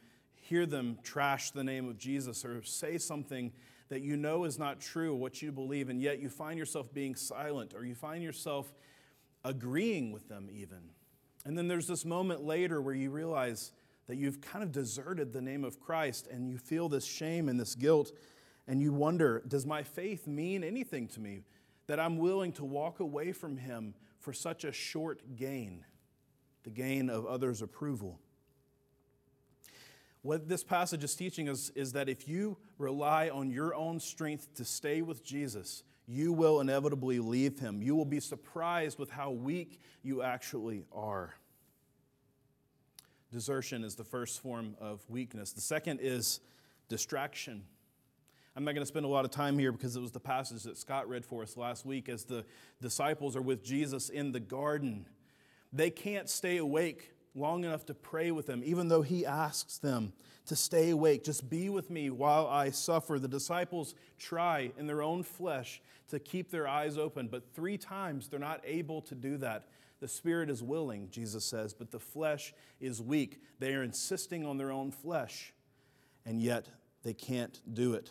hear 0.42 0.66
them 0.66 0.98
trash 1.02 1.52
the 1.52 1.62
name 1.62 1.88
of 1.88 1.96
Jesus 1.96 2.44
or 2.44 2.62
say 2.62 2.98
something 2.98 3.52
that 3.88 4.02
you 4.02 4.16
know 4.16 4.44
is 4.44 4.58
not 4.58 4.80
true, 4.80 5.14
what 5.14 5.40
you 5.40 5.52
believe, 5.52 5.88
and 5.88 6.00
yet 6.00 6.18
you 6.18 6.28
find 6.28 6.58
yourself 6.58 6.92
being 6.92 7.14
silent 7.14 7.74
or 7.74 7.84
you 7.84 7.94
find 7.94 8.22
yourself 8.22 8.72
agreeing 9.44 10.10
with 10.12 10.28
them 10.28 10.48
even. 10.52 10.90
And 11.44 11.56
then 11.56 11.68
there's 11.68 11.86
this 11.86 12.04
moment 12.04 12.42
later 12.42 12.80
where 12.82 12.94
you 12.94 13.10
realize 13.10 13.72
that 14.08 14.16
you've 14.16 14.40
kind 14.40 14.64
of 14.64 14.72
deserted 14.72 15.32
the 15.32 15.40
name 15.40 15.64
of 15.64 15.78
Christ 15.78 16.26
and 16.26 16.48
you 16.48 16.58
feel 16.58 16.88
this 16.88 17.04
shame 17.04 17.48
and 17.48 17.58
this 17.58 17.74
guilt 17.74 18.12
and 18.66 18.80
you 18.80 18.92
wonder, 18.92 19.42
does 19.46 19.66
my 19.66 19.82
faith 19.82 20.26
mean 20.26 20.64
anything 20.64 21.06
to 21.08 21.20
me? 21.20 21.42
That 21.86 22.00
I'm 22.00 22.18
willing 22.18 22.52
to 22.54 22.64
walk 22.64 23.00
away 23.00 23.32
from 23.32 23.56
Him 23.56 23.94
for 24.18 24.32
such 24.32 24.64
a 24.64 24.72
short 24.72 25.36
gain, 25.36 25.84
the 26.62 26.70
gain 26.70 27.10
of 27.10 27.26
others' 27.26 27.60
approval. 27.60 28.20
What 30.22 30.48
this 30.48 30.62
passage 30.62 31.02
is 31.02 31.16
teaching 31.16 31.48
us 31.48 31.70
is 31.74 31.92
that 31.92 32.08
if 32.08 32.28
you 32.28 32.56
rely 32.78 33.28
on 33.28 33.50
your 33.50 33.74
own 33.74 33.98
strength 33.98 34.54
to 34.54 34.64
stay 34.64 35.02
with 35.02 35.24
Jesus, 35.24 35.82
you 36.06 36.32
will 36.32 36.60
inevitably 36.60 37.18
leave 37.18 37.58
him. 37.58 37.82
You 37.82 37.96
will 37.96 38.04
be 38.04 38.20
surprised 38.20 38.98
with 38.98 39.10
how 39.10 39.32
weak 39.32 39.80
you 40.02 40.22
actually 40.22 40.84
are. 40.92 41.34
Desertion 43.32 43.82
is 43.82 43.96
the 43.96 44.04
first 44.04 44.40
form 44.40 44.76
of 44.80 45.00
weakness. 45.08 45.52
The 45.52 45.60
second 45.60 46.00
is 46.02 46.40
distraction. 46.88 47.64
I'm 48.54 48.64
not 48.64 48.74
going 48.74 48.82
to 48.82 48.86
spend 48.86 49.06
a 49.06 49.08
lot 49.08 49.24
of 49.24 49.30
time 49.30 49.58
here 49.58 49.72
because 49.72 49.96
it 49.96 50.00
was 50.00 50.12
the 50.12 50.20
passage 50.20 50.64
that 50.64 50.76
Scott 50.76 51.08
read 51.08 51.24
for 51.24 51.42
us 51.42 51.56
last 51.56 51.86
week 51.86 52.08
as 52.08 52.24
the 52.24 52.44
disciples 52.80 53.34
are 53.34 53.42
with 53.42 53.64
Jesus 53.64 54.10
in 54.10 54.30
the 54.30 54.40
garden. 54.40 55.06
They 55.72 55.88
can't 55.88 56.28
stay 56.28 56.58
awake 56.58 57.11
long 57.34 57.64
enough 57.64 57.86
to 57.86 57.94
pray 57.94 58.30
with 58.30 58.48
him, 58.48 58.62
even 58.64 58.88
though 58.88 59.02
he 59.02 59.24
asks 59.24 59.78
them 59.78 60.12
to 60.46 60.56
stay 60.56 60.90
awake. 60.90 61.24
Just 61.24 61.48
be 61.48 61.68
with 61.68 61.90
me 61.90 62.10
while 62.10 62.46
I 62.46 62.70
suffer. 62.70 63.18
The 63.18 63.28
disciples 63.28 63.94
try 64.18 64.72
in 64.78 64.86
their 64.86 65.02
own 65.02 65.22
flesh 65.22 65.80
to 66.08 66.18
keep 66.18 66.50
their 66.50 66.68
eyes 66.68 66.98
open, 66.98 67.28
but 67.28 67.54
three 67.54 67.78
times 67.78 68.28
they're 68.28 68.38
not 68.38 68.60
able 68.64 69.00
to 69.02 69.14
do 69.14 69.38
that. 69.38 69.68
The 70.00 70.08
spirit 70.08 70.50
is 70.50 70.62
willing, 70.62 71.08
Jesus 71.10 71.44
says, 71.44 71.72
but 71.72 71.90
the 71.90 72.00
flesh 72.00 72.52
is 72.80 73.00
weak. 73.00 73.40
They 73.60 73.74
are 73.74 73.82
insisting 73.82 74.44
on 74.44 74.58
their 74.58 74.72
own 74.72 74.90
flesh, 74.90 75.54
and 76.26 76.42
yet 76.42 76.68
they 77.02 77.14
can't 77.14 77.60
do 77.72 77.94
it. 77.94 78.10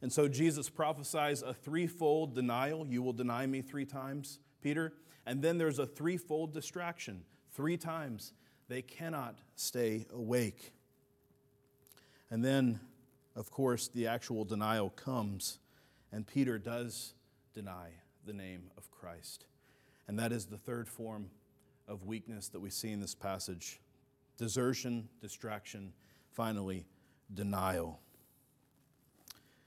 And 0.00 0.12
so 0.12 0.28
Jesus 0.28 0.68
prophesies 0.68 1.42
a 1.42 1.52
threefold 1.52 2.34
denial. 2.34 2.86
You 2.86 3.02
will 3.02 3.12
deny 3.12 3.46
me 3.46 3.62
three 3.62 3.86
times, 3.86 4.38
Peter. 4.62 4.92
And 5.26 5.42
then 5.42 5.56
there's 5.58 5.78
a 5.78 5.86
threefold 5.86 6.52
distraction. 6.52 7.24
Three 7.52 7.76
times 7.76 8.32
they 8.68 8.82
cannot 8.82 9.36
stay 9.56 10.06
awake. 10.12 10.72
And 12.30 12.44
then, 12.44 12.80
of 13.36 13.50
course, 13.50 13.88
the 13.88 14.06
actual 14.06 14.44
denial 14.44 14.90
comes, 14.90 15.58
and 16.12 16.26
Peter 16.26 16.58
does 16.58 17.14
deny 17.52 17.90
the 18.26 18.32
name 18.32 18.70
of 18.76 18.90
Christ. 18.90 19.46
And 20.08 20.18
that 20.18 20.32
is 20.32 20.46
the 20.46 20.58
third 20.58 20.88
form 20.88 21.30
of 21.86 22.04
weakness 22.04 22.48
that 22.48 22.60
we 22.60 22.70
see 22.70 22.90
in 22.90 23.00
this 23.00 23.14
passage 23.14 23.80
desertion, 24.36 25.08
distraction, 25.20 25.92
finally, 26.32 26.86
denial. 27.32 28.00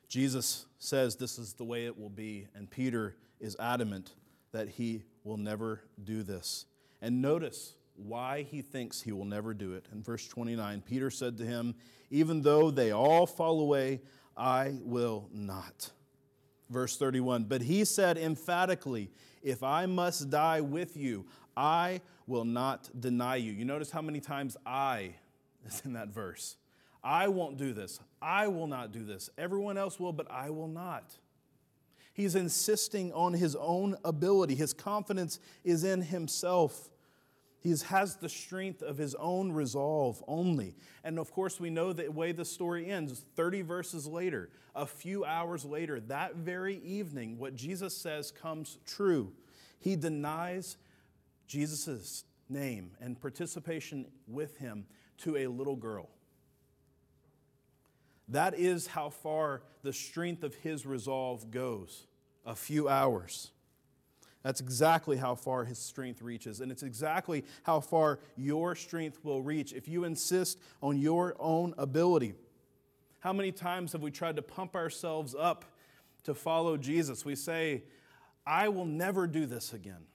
Jesus 0.10 0.66
says 0.78 1.16
this 1.16 1.40
is 1.40 1.54
the 1.54 1.64
way 1.64 1.86
it 1.86 1.98
will 1.98 2.10
be, 2.10 2.48
and 2.54 2.70
Peter 2.70 3.16
is 3.40 3.56
adamant 3.60 4.14
that 4.52 4.68
he 4.68 5.04
will 5.24 5.38
never 5.38 5.82
do 6.04 6.24
this. 6.24 6.66
And 7.02 7.22
notice 7.22 7.76
why 7.98 8.44
he 8.44 8.62
thinks 8.62 9.02
he 9.02 9.12
will 9.12 9.26
never 9.26 9.54
do 9.54 9.74
it. 9.74 9.86
In 9.92 10.02
verse 10.02 10.28
29, 10.28 10.82
Peter 10.82 11.10
said 11.10 11.38
to 11.38 11.46
him, 11.46 11.76
Even 12.10 12.42
though 12.42 12.72
they 12.72 12.92
all 12.92 13.26
fall 13.26 13.60
away, 13.60 14.02
I 14.36 14.76
will 14.82 15.30
not. 15.34 15.92
Verse 16.70 16.98
31, 16.98 17.46
but 17.46 17.62
he 17.62 17.86
said 17.86 18.18
emphatically, 18.18 19.10
If 19.42 19.64
I 19.64 19.86
must 19.86 20.30
die 20.30 20.62
with 20.62 20.98
you, 20.98 21.26
I 21.56 22.02
will 22.28 22.46
not 22.46 22.90
deny 23.00 23.38
you. 23.38 23.52
You 23.52 23.66
notice 23.66 23.90
how 23.90 24.02
many 24.02 24.20
times 24.20 24.58
I 24.66 25.16
is 25.66 25.82
in 25.86 25.94
that 25.94 26.10
verse. 26.10 26.58
I 27.04 27.30
won't 27.30 27.58
do 27.58 27.74
this. 27.74 28.00
I 28.22 28.48
will 28.48 28.68
not 28.68 28.92
do 28.92 29.04
this. 29.04 29.30
Everyone 29.38 29.78
else 29.78 30.00
will, 30.00 30.14
but 30.14 30.30
I 30.30 30.50
will 30.50 30.68
not. 30.68 31.18
He's 32.14 32.36
insisting 32.36 33.14
on 33.14 33.34
his 33.34 33.56
own 33.56 33.96
ability. 34.04 34.56
His 34.56 34.74
confidence 34.74 35.40
is 35.64 35.84
in 35.84 36.02
himself. 36.02 36.90
He 37.60 37.74
has 37.88 38.16
the 38.18 38.30
strength 38.30 38.82
of 38.82 38.98
his 38.98 39.16
own 39.16 39.52
resolve 39.52 40.24
only. 40.28 40.76
And 41.04 41.18
of 41.18 41.32
course, 41.32 41.60
we 41.60 41.70
know 41.70 41.92
the 41.92 42.10
way 42.10 42.32
the 42.32 42.46
story 42.46 42.90
ends 42.90 43.26
30 43.36 43.64
verses 43.64 44.08
later, 44.08 44.50
a 44.76 44.86
few 44.86 45.26
hours 45.26 45.66
later, 45.66 46.00
that 46.02 46.36
very 46.36 46.78
evening, 46.78 47.40
what 47.40 47.56
Jesus 47.56 47.98
says 47.98 48.32
comes 48.32 48.78
true. 48.86 49.34
He 49.80 49.96
denies 49.96 50.78
Jesus' 51.48 52.26
name 52.50 52.92
and 53.02 53.20
participation 53.20 54.06
with 54.28 54.58
him 54.58 54.86
to 55.20 55.38
a 55.38 55.48
little 55.48 55.76
girl. 55.76 56.10
That 58.30 58.60
is 58.60 58.88
how 58.88 59.10
far 59.10 59.64
the 59.84 59.94
strength 59.94 60.44
of 60.44 60.54
his 60.56 60.86
resolve 60.86 61.50
goes 61.50 62.08
a 62.46 62.56
few 62.56 62.88
hours. 62.88 63.52
That's 64.48 64.62
exactly 64.62 65.18
how 65.18 65.36
far 65.36 65.66
his 65.66 65.78
strength 65.78 66.22
reaches. 66.22 66.62
And 66.62 66.72
it's 66.72 66.82
exactly 66.82 67.44
how 67.64 67.82
far 67.82 68.20
your 68.38 68.76
strength 68.76 69.20
will 69.22 69.42
reach 69.42 69.74
if 69.74 69.90
you 69.90 70.06
insist 70.06 70.58
on 70.82 70.98
your 70.98 71.36
own 71.38 71.74
ability. 71.78 72.34
How 73.20 73.34
many 73.34 73.52
times 73.52 73.92
have 73.92 74.02
we 74.02 74.10
tried 74.10 74.38
to 74.38 74.42
pump 74.42 74.74
ourselves 74.74 75.36
up 75.38 75.66
to 76.24 76.34
follow 76.34 76.78
Jesus? 76.78 77.26
We 77.26 77.36
say, 77.36 77.84
I 78.46 78.70
will 78.70 78.86
never 78.86 79.28
do 79.28 79.48
this 79.48 79.74
again. 79.74 80.06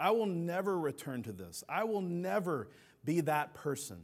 I 0.00 0.10
will 0.12 0.24
never 0.24 0.78
return 0.78 1.22
to 1.24 1.32
this. 1.32 1.62
I 1.68 1.84
will 1.84 2.00
never 2.00 2.68
be 3.04 3.20
that 3.20 3.52
person. 3.52 3.98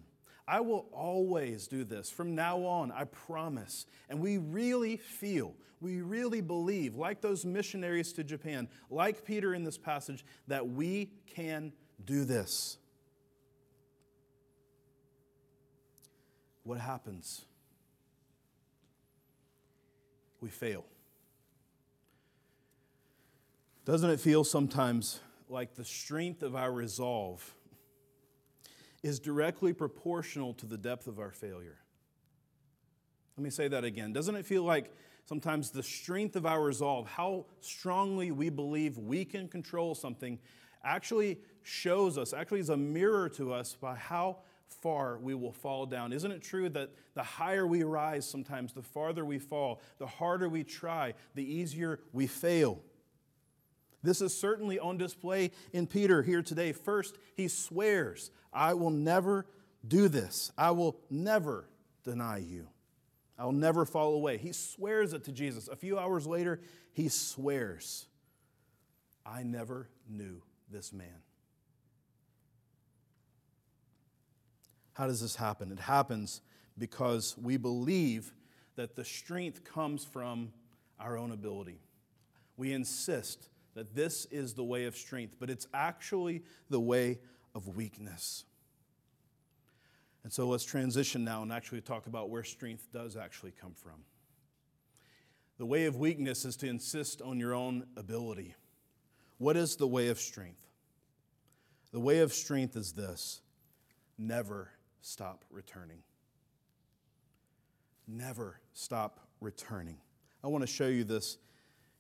I 0.47 0.61
will 0.61 0.87
always 0.93 1.67
do 1.67 1.85
this. 1.85 2.11
From 2.11 2.35
now 2.35 2.65
on, 2.65 2.91
I 2.91 3.05
promise. 3.05 3.87
And 4.09 4.21
we 4.21 4.39
really 4.39 4.97
feel, 4.97 5.55
we 5.81 6.01
really 6.01 6.41
believe, 6.41 6.97
like 6.97 7.21
those 7.21 7.45
missionaries 7.45 8.13
to 8.15 8.25
Japan, 8.25 8.69
like 8.91 9.25
Peter 9.25 9.55
in 9.55 9.65
this 9.65 9.79
passage, 9.79 10.25
that 10.49 10.69
we 10.69 11.13
can 11.27 11.73
do 12.05 12.25
this. 12.25 12.79
What 16.65 16.79
happens? 16.79 17.45
We 20.41 20.49
fail. 20.49 20.85
Doesn't 23.85 24.11
it 24.11 24.21
feel 24.21 24.45
sometimes 24.45 25.21
like 25.49 25.75
the 25.75 25.85
strength 25.85 26.43
of 26.43 26.55
our 26.55 26.73
resolve 26.73 27.55
is 29.03 29.19
directly 29.19 29.73
proportional 29.73 30.55
to 30.55 30.67
the 30.67 30.79
depth 30.79 31.07
of 31.07 31.19
our 31.19 31.33
failure. 31.33 31.79
Let 33.37 33.45
me 33.45 33.51
say 33.51 33.69
that 33.69 33.85
again. 33.85 34.13
Doesn't 34.13 34.37
it 34.37 34.47
feel 34.47 34.63
like 34.63 34.93
sometimes 35.25 35.71
the 35.71 35.83
strength 35.83 36.37
of 36.37 36.47
our 36.47 36.63
resolve, 36.63 37.09
how 37.09 37.47
strongly 37.61 38.31
we 38.31 38.51
believe 38.51 38.99
we 38.99 39.25
can 39.25 39.49
control 39.49 39.95
something, 39.95 40.39
actually 40.85 41.39
shows 41.63 42.19
us, 42.19 42.33
actually 42.33 42.61
is 42.61 42.69
a 42.69 42.77
mirror 42.77 43.29
to 43.31 43.53
us 43.53 43.75
by 43.81 43.95
how 43.95 44.39
far 44.69 45.19
we 45.19 45.35
will 45.35 45.53
fall 45.53 45.87
down. 45.87 46.13
Isn't 46.13 46.33
it 46.33 46.43
true 46.43 46.69
that 46.71 46.91
the 47.15 47.23
higher 47.23 47.67
we 47.67 47.83
rise, 47.85 48.29
sometimes 48.29 48.73
the 48.73 48.83
farther 48.83 49.25
we 49.25 49.39
fall, 49.39 49.81
the 49.99 50.07
harder 50.07 50.49
we 50.49 50.65
try, 50.65 51.15
the 51.35 51.45
easier 51.45 52.01
we 52.13 52.27
fail? 52.27 52.81
This 54.03 54.21
is 54.21 54.37
certainly 54.37 54.79
on 54.79 54.99
display 54.99 55.53
in 55.73 55.87
Peter 55.87 56.23
here 56.23 56.43
today. 56.43 56.73
First, 56.73 57.17
he 57.35 57.49
swears, 57.49 58.31
I 58.53 58.75
will 58.75 58.91
never 58.91 59.47
do 59.87 60.09
this. 60.09 60.51
I 60.59 60.73
will 60.73 60.99
never 61.09 61.69
deny 62.05 62.39
you. 62.39 62.69
I 63.39 63.45
will 63.45 63.53
never 63.53 63.85
fall 63.85 64.15
away. 64.15 64.39
He 64.39 64.53
swears 64.53 65.13
it 65.13 65.25
to 65.25 65.33
Jesus. 65.33 65.69
A 65.69 65.77
few 65.77 65.99
hours 65.99 66.27
later, 66.27 66.61
he 66.93 67.09
swears, 67.09 68.07
I 69.25 69.43
never 69.43 69.89
knew 70.09 70.43
this 70.71 70.93
man. 70.93 71.23
How 74.95 75.07
does 75.07 75.21
this 75.21 75.37
happen? 75.37 75.73
It 75.73 75.81
happens 75.81 76.43
because 76.77 77.37
we 77.41 77.57
believe 77.57 78.33
that 78.77 78.95
the 78.95 79.05
strength 79.05 79.65
comes 79.65 80.05
from 80.05 80.53
our 81.01 81.17
own 81.17 81.33
ability. 81.33 81.81
We 82.57 82.73
insist 82.73 83.49
that 83.75 83.95
this 83.95 84.27
is 84.27 84.55
the 84.55 84.65
way 84.65 84.85
of 84.85 84.97
strength, 84.97 85.37
but 85.41 85.51
it's 85.51 85.67
actually 85.73 86.43
the 86.71 86.81
way 86.81 87.19
of 87.55 87.77
weakness. 87.77 88.45
And 90.25 90.33
so 90.33 90.47
let's 90.47 90.65
transition 90.65 91.25
now 91.25 91.43
and 91.43 91.53
actually 91.53 91.81
talk 91.81 92.07
about 92.07 92.31
where 92.31 92.45
strength 92.45 92.89
does 92.93 93.17
actually 93.17 93.53
come 93.53 93.75
from. 93.75 94.05
The 95.59 95.67
way 95.67 95.87
of 95.87 95.97
weakness 95.97 96.45
is 96.45 96.57
to 96.59 96.69
insist 96.69 97.23
on 97.23 97.39
your 97.39 97.55
own 97.55 97.87
ability. 97.97 98.55
What 99.39 99.57
is 99.57 99.77
the 99.77 99.87
way 99.87 100.09
of 100.09 100.21
strength? 100.21 100.67
The 101.93 102.01
way 102.01 102.21
of 102.21 102.33
strength 102.33 102.77
is 102.77 102.93
this 102.93 103.41
never 104.17 104.71
stop 105.01 105.45
returning. 105.51 105.99
Never 108.07 108.61
stop 108.73 109.21
returning. 109.41 109.99
I 110.43 110.49
want 110.49 110.63
to 110.63 110.67
show 110.67 110.87
you 110.87 111.05
this 111.05 111.39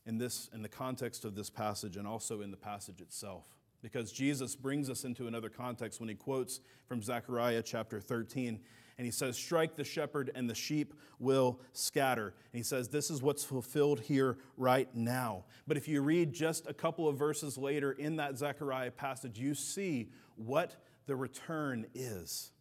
in 0.06 0.18
this 0.18 0.48
in 0.52 0.62
the 0.62 0.68
context 0.68 1.24
of 1.24 1.34
this 1.34 1.50
passage 1.50 1.96
and 1.96 2.06
also 2.06 2.40
in 2.40 2.50
the 2.50 2.56
passage 2.56 3.00
itself. 3.00 3.46
Because 3.82 4.12
Jesus 4.12 4.54
brings 4.54 4.88
us 4.88 5.04
into 5.04 5.26
another 5.26 5.48
context 5.48 5.98
when 5.98 6.08
he 6.08 6.14
quotes 6.14 6.60
from 6.86 7.02
Zechariah 7.02 7.62
chapter 7.62 8.00
13 8.00 8.60
and 8.98 9.04
he 9.04 9.10
says 9.10 9.36
strike 9.36 9.74
the 9.74 9.84
shepherd 9.84 10.30
and 10.34 10.48
the 10.48 10.54
sheep 10.54 10.94
will 11.18 11.58
scatter. 11.72 12.34
And 12.52 12.58
he 12.58 12.62
says 12.62 12.88
this 12.88 13.10
is 13.10 13.22
what's 13.22 13.44
fulfilled 13.44 14.00
here 14.00 14.38
right 14.56 14.88
now. 14.94 15.44
But 15.66 15.76
if 15.76 15.88
you 15.88 16.02
read 16.02 16.32
just 16.32 16.68
a 16.68 16.74
couple 16.74 17.08
of 17.08 17.16
verses 17.16 17.58
later 17.58 17.92
in 17.92 18.16
that 18.16 18.38
Zechariah 18.38 18.92
passage 18.92 19.38
you 19.38 19.54
see 19.54 20.10
what 20.36 20.76
the 21.06 21.16
return 21.16 21.86
is 21.94 22.52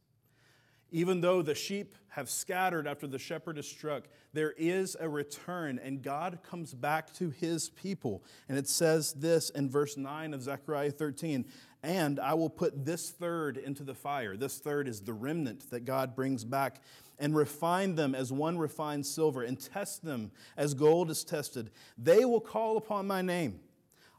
even 0.91 1.21
though 1.21 1.41
the 1.41 1.55
sheep 1.55 1.95
have 2.09 2.29
scattered 2.29 2.85
after 2.85 3.07
the 3.07 3.17
shepherd 3.17 3.57
is 3.57 3.67
struck, 3.67 4.03
there 4.33 4.53
is 4.57 4.97
a 4.99 5.07
return, 5.07 5.79
and 5.81 6.01
God 6.01 6.39
comes 6.43 6.73
back 6.73 7.13
to 7.13 7.29
his 7.29 7.69
people. 7.69 8.23
And 8.49 8.57
it 8.57 8.67
says 8.67 9.13
this 9.13 9.49
in 9.49 9.69
verse 9.69 9.95
9 9.95 10.33
of 10.33 10.41
Zechariah 10.41 10.91
13 10.91 11.45
And 11.81 12.19
I 12.19 12.33
will 12.33 12.49
put 12.49 12.85
this 12.85 13.09
third 13.09 13.57
into 13.57 13.83
the 13.83 13.95
fire. 13.95 14.35
This 14.35 14.59
third 14.59 14.89
is 14.89 15.01
the 15.01 15.13
remnant 15.13 15.69
that 15.71 15.85
God 15.85 16.13
brings 16.13 16.43
back, 16.43 16.81
and 17.17 17.35
refine 17.35 17.95
them 17.95 18.13
as 18.13 18.33
one 18.33 18.57
refines 18.57 19.09
silver, 19.09 19.43
and 19.43 19.57
test 19.57 20.03
them 20.03 20.31
as 20.57 20.73
gold 20.73 21.09
is 21.09 21.23
tested. 21.23 21.71
They 21.97 22.25
will 22.25 22.41
call 22.41 22.75
upon 22.75 23.07
my 23.07 23.21
name. 23.21 23.61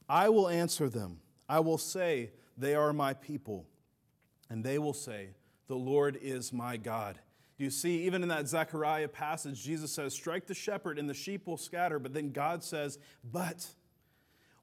I 0.08 0.30
will 0.30 0.48
answer 0.48 0.88
them. 0.88 1.20
I 1.48 1.60
will 1.60 1.78
say, 1.78 2.30
They 2.56 2.74
are 2.74 2.94
my 2.94 3.12
people. 3.12 3.66
And 4.48 4.64
they 4.64 4.78
will 4.78 4.94
say, 4.94 5.30
the 5.72 5.78
Lord 5.78 6.18
is 6.20 6.52
my 6.52 6.76
God. 6.76 7.18
Do 7.56 7.64
you 7.64 7.70
see, 7.70 8.02
even 8.02 8.22
in 8.22 8.28
that 8.28 8.46
Zechariah 8.46 9.08
passage, 9.08 9.64
Jesus 9.64 9.90
says, 9.90 10.12
Strike 10.12 10.46
the 10.46 10.52
shepherd 10.52 10.98
and 10.98 11.08
the 11.08 11.14
sheep 11.14 11.46
will 11.46 11.56
scatter. 11.56 11.98
But 11.98 12.12
then 12.12 12.30
God 12.30 12.62
says, 12.62 12.98
But 13.24 13.66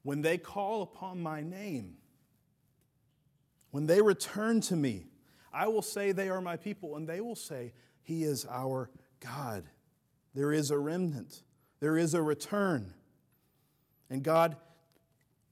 when 0.04 0.22
they 0.22 0.38
call 0.38 0.82
upon 0.82 1.20
my 1.20 1.40
name, 1.40 1.96
when 3.72 3.86
they 3.86 4.00
return 4.00 4.60
to 4.60 4.76
me, 4.76 5.06
I 5.52 5.66
will 5.66 5.82
say 5.82 6.12
they 6.12 6.28
are 6.28 6.40
my 6.40 6.56
people, 6.56 6.94
and 6.94 7.08
they 7.08 7.20
will 7.20 7.34
say, 7.34 7.72
He 8.02 8.22
is 8.22 8.46
our 8.48 8.88
God. 9.18 9.64
There 10.32 10.52
is 10.52 10.70
a 10.70 10.78
remnant, 10.78 11.42
there 11.80 11.98
is 11.98 12.14
a 12.14 12.22
return. 12.22 12.94
And 14.10 14.22
God 14.22 14.54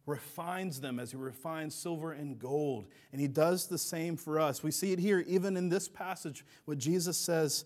refines 0.09 0.81
them 0.81 0.99
as 0.99 1.11
he 1.11 1.17
refines 1.17 1.75
silver 1.75 2.12
and 2.12 2.38
gold. 2.38 2.87
And 3.12 3.21
he 3.21 3.29
does 3.29 3.67
the 3.67 3.79
same 3.79 4.17
for 4.17 4.41
us. 4.41 4.62
We 4.62 4.71
see 4.71 4.93
it 4.93 4.99
here, 4.99 5.25
even 5.27 5.57
in 5.57 5.69
this 5.69 5.88
passage, 5.88 6.45
what 6.65 6.79
Jesus 6.79 7.17
says 7.17 7.65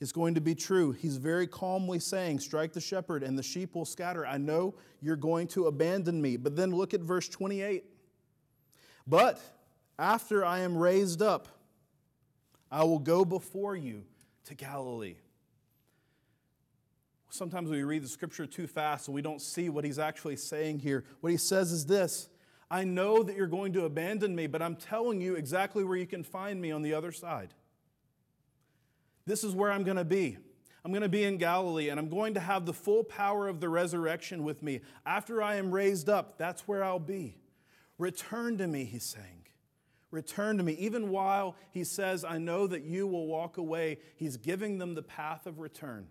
is 0.00 0.12
going 0.12 0.34
to 0.34 0.40
be 0.40 0.54
true. 0.54 0.92
He's 0.92 1.16
very 1.16 1.46
calmly 1.46 2.00
saying, 2.00 2.40
Strike 2.40 2.72
the 2.72 2.80
shepherd, 2.80 3.22
and 3.22 3.38
the 3.38 3.42
sheep 3.42 3.74
will 3.74 3.84
scatter. 3.84 4.26
I 4.26 4.36
know 4.36 4.74
you're 5.00 5.16
going 5.16 5.46
to 5.48 5.68
abandon 5.68 6.20
me. 6.20 6.36
But 6.36 6.56
then 6.56 6.72
look 6.72 6.92
at 6.92 7.00
verse 7.00 7.28
28. 7.28 7.84
But 9.06 9.40
after 9.98 10.44
I 10.44 10.60
am 10.60 10.76
raised 10.76 11.22
up, 11.22 11.48
I 12.70 12.82
will 12.82 12.98
go 12.98 13.24
before 13.24 13.76
you 13.76 14.02
to 14.46 14.54
Galilee 14.54 15.16
sometimes 17.30 17.70
we 17.70 17.82
read 17.82 18.02
the 18.02 18.08
scripture 18.08 18.46
too 18.46 18.66
fast 18.66 19.08
and 19.08 19.14
we 19.14 19.22
don't 19.22 19.40
see 19.40 19.68
what 19.68 19.84
he's 19.84 19.98
actually 19.98 20.36
saying 20.36 20.80
here. 20.80 21.04
What 21.20 21.30
he 21.30 21.38
says 21.38 21.72
is 21.72 21.86
this 21.86 22.28
I 22.70 22.84
know 22.84 23.22
that 23.22 23.36
you're 23.36 23.46
going 23.46 23.72
to 23.74 23.84
abandon 23.84 24.34
me, 24.34 24.46
but 24.46 24.62
I'm 24.62 24.76
telling 24.76 25.20
you 25.20 25.34
exactly 25.34 25.84
where 25.84 25.96
you 25.96 26.06
can 26.06 26.24
find 26.24 26.60
me 26.60 26.72
on 26.72 26.82
the 26.82 26.94
other 26.94 27.12
side. 27.12 27.54
This 29.26 29.44
is 29.44 29.54
where 29.54 29.72
I'm 29.72 29.84
going 29.84 29.96
to 29.96 30.04
be. 30.04 30.38
I'm 30.84 30.92
going 30.92 31.02
to 31.02 31.08
be 31.08 31.24
in 31.24 31.36
Galilee 31.36 31.88
and 31.88 31.98
I'm 31.98 32.08
going 32.08 32.34
to 32.34 32.40
have 32.40 32.64
the 32.64 32.72
full 32.72 33.02
power 33.02 33.48
of 33.48 33.60
the 33.60 33.68
resurrection 33.68 34.44
with 34.44 34.62
me. 34.62 34.82
After 35.04 35.42
I 35.42 35.56
am 35.56 35.72
raised 35.72 36.08
up, 36.08 36.38
that's 36.38 36.68
where 36.68 36.84
I'll 36.84 37.00
be. 37.00 37.38
Return 37.98 38.56
to 38.58 38.68
me, 38.68 38.84
he's 38.84 39.02
saying. 39.02 39.46
Return 40.12 40.58
to 40.58 40.62
me. 40.62 40.74
Even 40.74 41.10
while 41.10 41.56
he 41.72 41.82
says, 41.82 42.24
I 42.24 42.38
know 42.38 42.68
that 42.68 42.84
you 42.84 43.06
will 43.08 43.26
walk 43.26 43.58
away, 43.58 43.98
he's 44.14 44.36
giving 44.36 44.78
them 44.78 44.94
the 44.94 45.02
path 45.02 45.46
of 45.46 45.58
return. 45.58 46.06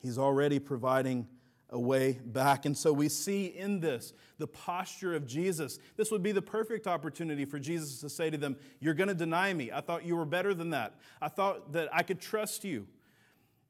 He's 0.00 0.18
already 0.18 0.58
providing 0.58 1.28
a 1.70 1.78
way 1.78 2.18
back. 2.24 2.66
And 2.66 2.76
so 2.76 2.92
we 2.92 3.08
see 3.08 3.46
in 3.46 3.80
this 3.80 4.12
the 4.38 4.46
posture 4.46 5.14
of 5.14 5.26
Jesus. 5.26 5.78
This 5.96 6.10
would 6.10 6.22
be 6.22 6.32
the 6.32 6.42
perfect 6.42 6.86
opportunity 6.86 7.44
for 7.44 7.58
Jesus 7.58 8.00
to 8.00 8.08
say 8.08 8.30
to 8.30 8.36
them, 8.36 8.56
You're 8.80 8.94
going 8.94 9.08
to 9.08 9.14
deny 9.14 9.52
me. 9.52 9.70
I 9.70 9.80
thought 9.80 10.04
you 10.04 10.16
were 10.16 10.24
better 10.24 10.52
than 10.52 10.70
that. 10.70 10.98
I 11.20 11.28
thought 11.28 11.72
that 11.72 11.88
I 11.92 12.02
could 12.02 12.20
trust 12.20 12.64
you. 12.64 12.86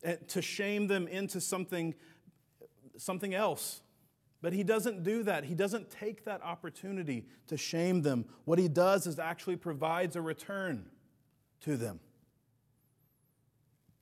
Eh, 0.03 0.17
to 0.29 0.41
shame 0.41 0.87
them 0.87 1.07
into 1.09 1.41
something, 1.41 1.95
something 2.97 3.35
else. 3.35 3.83
But 4.43 4.55
he 4.55 4.63
doesn't 4.63 5.03
do 5.03 5.23
that. 5.25 5.45
He 5.45 5.55
doesn't 5.55 5.91
take 5.91 6.25
that 6.25 6.43
opportunity 6.43 7.27
to 7.49 7.59
shame 7.59 8.01
them. 8.01 8.25
What 8.47 8.59
he 8.59 8.69
does 8.69 9.07
is 9.07 9.19
actually 9.19 9.57
provides 9.57 10.17
a 10.17 10.23
return 10.23 10.87
to 11.61 11.77
them. 11.77 12.01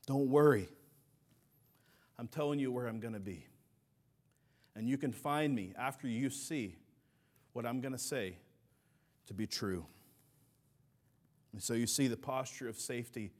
Don't 0.07 0.29
worry. 0.29 0.69
I'm 2.19 2.29
telling 2.29 2.59
you 2.59 2.73
where 2.73 2.87
I'm 2.87 3.01
going 3.01 3.15
to 3.15 3.21
be. 3.21 3.47
And 4.75 4.89
you 4.89 4.99
can 4.99 5.13
find 5.13 5.55
me 5.55 5.73
after 5.79 6.09
you 6.09 6.31
see 6.31 6.77
what 7.53 7.67
I'm 7.67 7.81
going 7.81 7.93
to 7.93 7.99
say 7.99 8.37
to 9.27 9.35
be 9.35 9.47
true. 9.47 9.87
And 11.53 11.63
so 11.63 11.75
you 11.75 11.87
see 11.87 12.09
the 12.09 12.17
posture 12.17 12.69
of 12.69 12.79
safety 12.79 13.33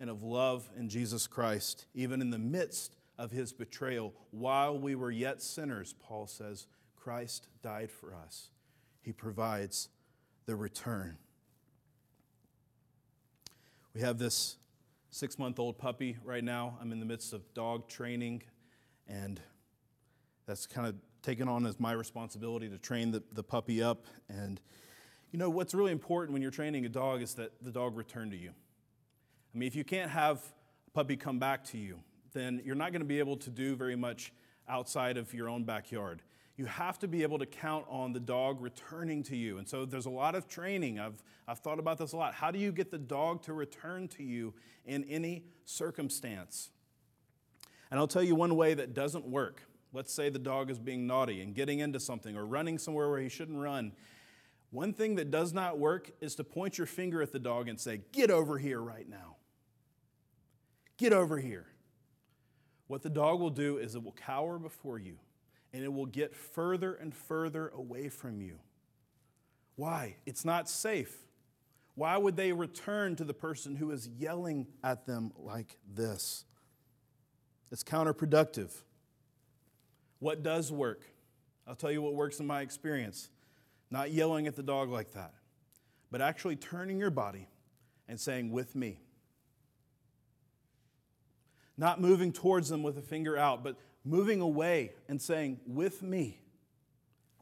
and 0.00 0.08
of 0.10 0.22
love 0.22 0.68
in 0.76 0.88
Jesus 0.88 1.26
Christ, 1.26 1.86
even 1.94 2.20
in 2.20 2.30
the 2.30 2.38
midst 2.38 2.94
of 3.18 3.30
his 3.30 3.52
betrayal. 3.52 4.14
While 4.30 4.78
we 4.78 4.94
were 4.94 5.10
yet 5.10 5.42
sinners, 5.42 5.94
Paul 6.00 6.26
says, 6.26 6.66
Christ 6.96 7.48
died 7.62 7.90
for 7.90 8.14
us. 8.14 8.50
He 9.02 9.12
provides 9.12 9.88
the 10.46 10.54
return. 10.54 11.16
We 13.94 14.00
have 14.02 14.18
this 14.18 14.56
six 15.10 15.38
month 15.38 15.58
old 15.58 15.78
puppy 15.78 16.16
right 16.24 16.44
now. 16.44 16.76
I'm 16.80 16.92
in 16.92 17.00
the 17.00 17.06
midst 17.06 17.32
of 17.32 17.52
dog 17.54 17.88
training, 17.88 18.42
and 19.06 19.40
that's 20.46 20.66
kind 20.66 20.86
of 20.86 20.94
taken 21.22 21.48
on 21.48 21.66
as 21.66 21.80
my 21.80 21.92
responsibility 21.92 22.68
to 22.68 22.78
train 22.78 23.10
the, 23.10 23.22
the 23.32 23.42
puppy 23.42 23.82
up. 23.82 24.06
And 24.28 24.60
you 25.32 25.38
know, 25.38 25.50
what's 25.50 25.74
really 25.74 25.92
important 25.92 26.32
when 26.32 26.42
you're 26.42 26.50
training 26.50 26.86
a 26.86 26.88
dog 26.88 27.22
is 27.22 27.34
that 27.34 27.52
the 27.62 27.70
dog 27.70 27.96
return 27.96 28.30
to 28.30 28.36
you. 28.36 28.50
I 29.54 29.58
mean, 29.58 29.66
if 29.66 29.74
you 29.74 29.84
can't 29.84 30.10
have 30.10 30.42
a 30.86 30.90
puppy 30.90 31.16
come 31.16 31.38
back 31.38 31.64
to 31.64 31.78
you, 31.78 32.00
then 32.32 32.60
you're 32.64 32.74
not 32.74 32.92
going 32.92 33.00
to 33.00 33.06
be 33.06 33.18
able 33.18 33.36
to 33.38 33.50
do 33.50 33.76
very 33.76 33.96
much 33.96 34.32
outside 34.68 35.16
of 35.16 35.32
your 35.32 35.48
own 35.48 35.64
backyard 35.64 36.22
you 36.58 36.66
have 36.66 36.98
to 36.98 37.06
be 37.06 37.22
able 37.22 37.38
to 37.38 37.46
count 37.46 37.86
on 37.88 38.12
the 38.12 38.18
dog 38.18 38.60
returning 38.60 39.22
to 39.22 39.36
you. 39.36 39.58
And 39.58 39.68
so 39.68 39.86
there's 39.86 40.06
a 40.06 40.10
lot 40.10 40.34
of 40.34 40.48
training. 40.48 40.98
I've, 40.98 41.22
I've 41.46 41.60
thought 41.60 41.78
about 41.78 41.98
this 41.98 42.12
a 42.12 42.16
lot. 42.16 42.34
How 42.34 42.50
do 42.50 42.58
you 42.58 42.72
get 42.72 42.90
the 42.90 42.98
dog 42.98 43.42
to 43.44 43.52
return 43.52 44.08
to 44.08 44.24
you 44.24 44.52
in 44.84 45.04
any 45.04 45.44
circumstance? 45.64 46.70
And 47.92 48.00
I'll 48.00 48.08
tell 48.08 48.24
you 48.24 48.34
one 48.34 48.56
way 48.56 48.74
that 48.74 48.92
doesn't 48.92 49.24
work. 49.24 49.62
Let's 49.92 50.12
say 50.12 50.30
the 50.30 50.40
dog 50.40 50.68
is 50.68 50.80
being 50.80 51.06
naughty 51.06 51.42
and 51.42 51.54
getting 51.54 51.78
into 51.78 52.00
something 52.00 52.36
or 52.36 52.44
running 52.44 52.76
somewhere 52.76 53.08
where 53.08 53.20
he 53.20 53.28
shouldn't 53.28 53.58
run. 53.58 53.92
One 54.70 54.92
thing 54.92 55.14
that 55.14 55.30
does 55.30 55.52
not 55.54 55.78
work 55.78 56.10
is 56.20 56.34
to 56.34 56.44
point 56.44 56.76
your 56.76 56.88
finger 56.88 57.22
at 57.22 57.30
the 57.30 57.38
dog 57.38 57.68
and 57.68 57.78
say, 57.78 58.00
Get 58.10 58.32
over 58.32 58.58
here 58.58 58.80
right 58.80 59.08
now. 59.08 59.36
Get 60.96 61.12
over 61.12 61.38
here. 61.38 61.66
What 62.88 63.02
the 63.02 63.10
dog 63.10 63.38
will 63.38 63.48
do 63.48 63.78
is 63.78 63.94
it 63.94 64.02
will 64.02 64.12
cower 64.12 64.58
before 64.58 64.98
you 64.98 65.18
and 65.72 65.84
it 65.84 65.92
will 65.92 66.06
get 66.06 66.34
further 66.34 66.94
and 66.94 67.14
further 67.14 67.68
away 67.68 68.08
from 68.08 68.40
you. 68.40 68.58
Why? 69.76 70.16
It's 70.26 70.44
not 70.44 70.68
safe. 70.68 71.14
Why 71.94 72.16
would 72.16 72.36
they 72.36 72.52
return 72.52 73.16
to 73.16 73.24
the 73.24 73.34
person 73.34 73.76
who 73.76 73.90
is 73.90 74.08
yelling 74.08 74.66
at 74.82 75.06
them 75.06 75.32
like 75.36 75.76
this? 75.92 76.44
It's 77.70 77.84
counterproductive. 77.84 78.70
What 80.20 80.42
does 80.42 80.72
work? 80.72 81.02
I'll 81.66 81.74
tell 81.74 81.92
you 81.92 82.00
what 82.02 82.14
works 82.14 82.40
in 82.40 82.46
my 82.46 82.62
experience. 82.62 83.28
Not 83.90 84.10
yelling 84.10 84.46
at 84.46 84.56
the 84.56 84.62
dog 84.62 84.90
like 84.90 85.12
that, 85.12 85.32
but 86.10 86.20
actually 86.20 86.56
turning 86.56 86.98
your 86.98 87.10
body 87.10 87.48
and 88.08 88.18
saying, 88.18 88.50
with 88.50 88.74
me. 88.74 89.00
Not 91.76 92.00
moving 92.00 92.32
towards 92.32 92.68
them 92.68 92.82
with 92.82 92.98
a 92.98 93.02
finger 93.02 93.36
out, 93.36 93.62
but 93.62 93.76
moving 94.08 94.40
away 94.40 94.92
and 95.08 95.20
saying, 95.20 95.60
With 95.66 96.02
me, 96.02 96.40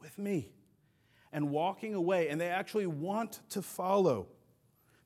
with 0.01 0.17
me, 0.17 0.51
and 1.31 1.49
walking 1.49 1.93
away. 1.93 2.29
And 2.29 2.39
they 2.39 2.49
actually 2.49 2.87
want 2.87 3.39
to 3.49 3.61
follow 3.61 4.27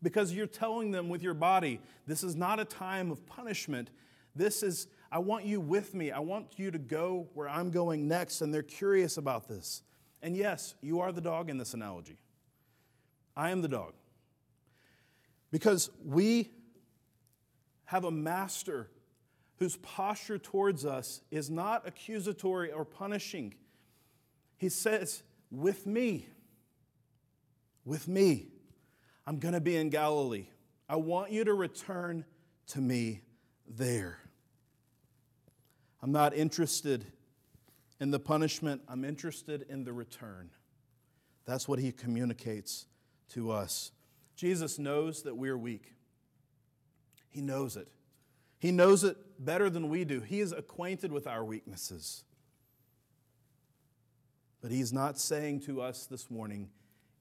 because 0.03 0.33
you're 0.33 0.47
telling 0.47 0.91
them 0.91 1.09
with 1.09 1.21
your 1.21 1.33
body, 1.33 1.79
this 2.07 2.23
is 2.23 2.35
not 2.35 2.59
a 2.59 2.65
time 2.65 3.11
of 3.11 3.25
punishment. 3.25 3.91
This 4.35 4.63
is, 4.63 4.87
I 5.11 5.19
want 5.19 5.45
you 5.45 5.59
with 5.59 5.93
me. 5.93 6.11
I 6.11 6.19
want 6.19 6.57
you 6.57 6.71
to 6.71 6.79
go 6.79 7.29
where 7.33 7.47
I'm 7.47 7.69
going 7.69 8.07
next. 8.07 8.41
And 8.41 8.53
they're 8.53 8.63
curious 8.63 9.17
about 9.17 9.47
this. 9.47 9.83
And 10.21 10.35
yes, 10.35 10.75
you 10.81 11.01
are 11.01 11.11
the 11.11 11.21
dog 11.21 11.49
in 11.49 11.57
this 11.57 11.73
analogy. 11.73 12.17
I 13.35 13.51
am 13.51 13.61
the 13.61 13.67
dog. 13.67 13.93
Because 15.51 15.89
we 16.03 16.49
have 17.85 18.05
a 18.05 18.11
master 18.11 18.89
whose 19.61 19.77
posture 19.77 20.39
towards 20.39 20.87
us 20.87 21.21
is 21.29 21.47
not 21.47 21.87
accusatory 21.87 22.71
or 22.71 22.83
punishing. 22.83 23.53
He 24.57 24.69
says, 24.69 25.21
With 25.51 25.85
me, 25.85 26.25
with 27.85 28.07
me, 28.07 28.47
I'm 29.27 29.37
going 29.37 29.53
to 29.53 29.61
be 29.61 29.75
in 29.75 29.91
Galilee. 29.91 30.47
I 30.89 30.95
want 30.95 31.31
you 31.31 31.43
to 31.43 31.53
return 31.53 32.25
to 32.69 32.81
me 32.81 33.21
there. 33.67 34.17
I'm 36.01 36.11
not 36.11 36.33
interested 36.35 37.05
in 37.99 38.09
the 38.09 38.19
punishment, 38.19 38.81
I'm 38.87 39.05
interested 39.05 39.67
in 39.69 39.83
the 39.83 39.93
return. 39.93 40.49
That's 41.45 41.67
what 41.67 41.77
he 41.77 41.91
communicates 41.91 42.87
to 43.33 43.51
us. 43.51 43.91
Jesus 44.35 44.79
knows 44.79 45.21
that 45.21 45.37
we're 45.37 45.55
weak. 45.55 45.93
He 47.29 47.41
knows 47.41 47.77
it. 47.77 47.87
He 48.61 48.71
knows 48.71 49.03
it 49.03 49.17
better 49.43 49.71
than 49.71 49.89
we 49.89 50.05
do. 50.05 50.21
He 50.21 50.39
is 50.39 50.51
acquainted 50.51 51.11
with 51.11 51.25
our 51.25 51.43
weaknesses. 51.43 52.23
But 54.61 54.69
He's 54.69 54.93
not 54.93 55.17
saying 55.17 55.61
to 55.61 55.81
us 55.81 56.05
this 56.05 56.29
morning, 56.29 56.69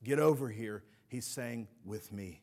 get 0.04 0.18
over 0.18 0.50
here. 0.50 0.84
He's 1.08 1.24
saying, 1.24 1.68
with 1.82 2.12
me. 2.12 2.42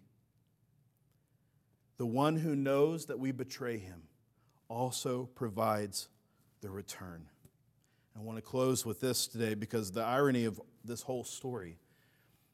The 1.99 2.07
one 2.07 2.37
who 2.37 2.55
knows 2.55 3.05
that 3.05 3.19
we 3.19 3.31
betray 3.31 3.77
Him 3.77 4.01
also 4.67 5.29
provides 5.35 6.09
the 6.61 6.71
return. 6.71 7.27
I 8.17 8.21
want 8.21 8.39
to 8.39 8.41
close 8.41 8.83
with 8.83 8.99
this 8.99 9.27
today 9.27 9.53
because 9.53 9.91
the 9.91 10.01
irony 10.01 10.45
of 10.45 10.59
this 10.83 11.03
whole 11.03 11.23
story 11.23 11.77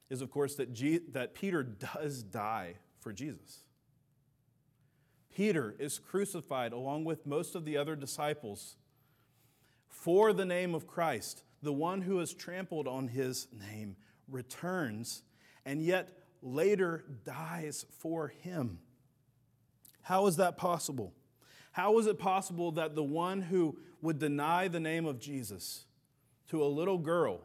is, 0.10 0.21
of 0.21 0.29
course, 0.29 0.56
that, 0.56 0.75
that 1.13 1.36
Peter 1.36 1.63
does 1.63 2.21
die 2.21 2.73
for 2.99 3.13
Jesus. 3.13 3.60
Peter 5.34 5.76
is 5.80 6.00
crucified 6.00 6.74
along 6.74 7.06
with 7.06 7.26
most 7.26 7.56
of 7.56 7.65
the 7.65 7.78
other 7.78 7.96
disciples 7.96 8.76
for 9.88 10.34
the 10.34 10.46
name 10.46 10.76
of 10.76 10.88
Christ. 10.88 11.43
The 11.62 11.74
one 11.74 12.02
who 12.02 12.17
has 12.19 12.34
trampled 12.34 12.88
on 12.88 13.08
his 13.08 13.48
name 13.52 13.96
returns 14.28 15.24
and 15.65 15.82
yet 15.82 16.10
later 16.41 17.06
dies 17.24 17.86
for 18.00 18.28
him. 18.28 18.80
How 20.02 20.28
is 20.28 20.36
that 20.38 20.58
possible? 20.58 21.13
How 21.72 21.98
is 21.98 22.06
it 22.06 22.19
possible 22.19 22.74
that 22.74 22.96
the 22.96 23.04
one 23.04 23.41
who 23.41 23.78
would 24.02 24.19
deny 24.19 24.67
the 24.67 24.80
name 24.80 25.06
of 25.06 25.19
Jesus 25.19 25.86
to 26.50 26.63
a 26.63 26.67
little 26.67 26.98
girl 26.98 27.39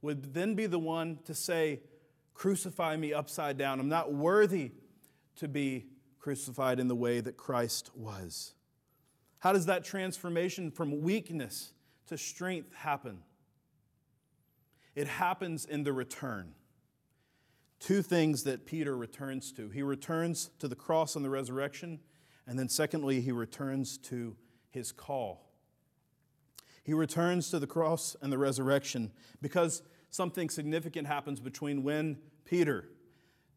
would 0.00 0.32
then 0.34 0.54
be 0.54 0.66
the 0.66 0.78
one 0.78 1.18
to 1.24 1.34
say, 1.34 1.80
Crucify 2.34 2.96
me 2.96 3.12
upside 3.12 3.58
down? 3.58 3.80
I'm 3.80 3.88
not 3.88 4.12
worthy 4.12 4.72
to 5.36 5.48
be 5.48 5.86
crucified 6.28 6.78
in 6.78 6.88
the 6.88 6.94
way 6.94 7.20
that 7.20 7.38
Christ 7.38 7.90
was. 7.94 8.52
How 9.38 9.54
does 9.54 9.64
that 9.64 9.82
transformation 9.82 10.70
from 10.70 11.00
weakness 11.00 11.72
to 12.06 12.18
strength 12.18 12.74
happen? 12.74 13.20
It 14.94 15.08
happens 15.08 15.64
in 15.64 15.84
the 15.84 15.94
return. 15.94 16.52
Two 17.80 18.02
things 18.02 18.42
that 18.42 18.66
Peter 18.66 18.94
returns 18.94 19.52
to. 19.52 19.70
He 19.70 19.80
returns 19.80 20.50
to 20.58 20.68
the 20.68 20.76
cross 20.76 21.16
and 21.16 21.24
the 21.24 21.30
resurrection, 21.30 21.98
and 22.46 22.58
then 22.58 22.68
secondly, 22.68 23.22
he 23.22 23.32
returns 23.32 23.96
to 23.96 24.36
his 24.68 24.92
call. 24.92 25.50
He 26.84 26.92
returns 26.92 27.48
to 27.52 27.58
the 27.58 27.66
cross 27.66 28.16
and 28.20 28.30
the 28.30 28.36
resurrection 28.36 29.12
because 29.40 29.80
something 30.10 30.50
significant 30.50 31.06
happens 31.06 31.40
between 31.40 31.82
when 31.82 32.18
Peter 32.44 32.84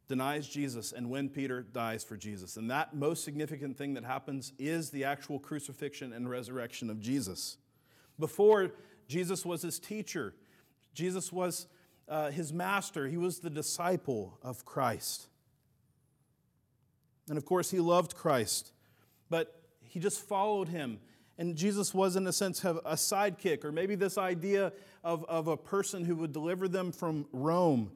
denies 0.07 0.47
Jesus 0.47 0.91
and 0.91 1.09
when 1.09 1.29
Peter 1.29 1.61
dies 1.61 2.03
for 2.03 2.17
Jesus. 2.17 2.57
And 2.57 2.69
that 2.69 2.95
most 2.95 3.23
significant 3.23 3.77
thing 3.77 3.93
that 3.93 4.03
happens 4.03 4.53
is 4.59 4.89
the 4.89 5.05
actual 5.05 5.39
crucifixion 5.39 6.11
and 6.13 6.29
resurrection 6.29 6.89
of 6.89 6.99
Jesus. 6.99 7.57
Before, 8.19 8.71
Jesus 9.07 9.45
was 9.45 9.61
his 9.61 9.79
teacher, 9.79 10.33
Jesus 10.93 11.31
was 11.31 11.67
uh, 12.07 12.29
his 12.29 12.51
master, 12.51 13.07
he 13.07 13.17
was 13.17 13.39
the 13.39 13.49
disciple 13.49 14.37
of 14.41 14.65
Christ. 14.65 15.27
And 17.29 17.37
of 17.37 17.45
course, 17.45 17.71
he 17.71 17.79
loved 17.79 18.15
Christ, 18.15 18.73
but 19.29 19.61
he 19.83 19.99
just 19.99 20.21
followed 20.21 20.67
him. 20.67 20.99
And 21.37 21.55
Jesus 21.55 21.93
was, 21.93 22.15
in 22.15 22.27
a 22.27 22.33
sense, 22.33 22.63
a 22.63 22.95
sidekick, 22.95 23.63
or 23.63 23.71
maybe 23.71 23.95
this 23.95 24.17
idea 24.17 24.73
of, 25.03 25.25
of 25.25 25.47
a 25.47 25.57
person 25.57 26.03
who 26.05 26.15
would 26.17 26.33
deliver 26.33 26.67
them 26.67 26.91
from 26.91 27.25
Rome 27.31 27.91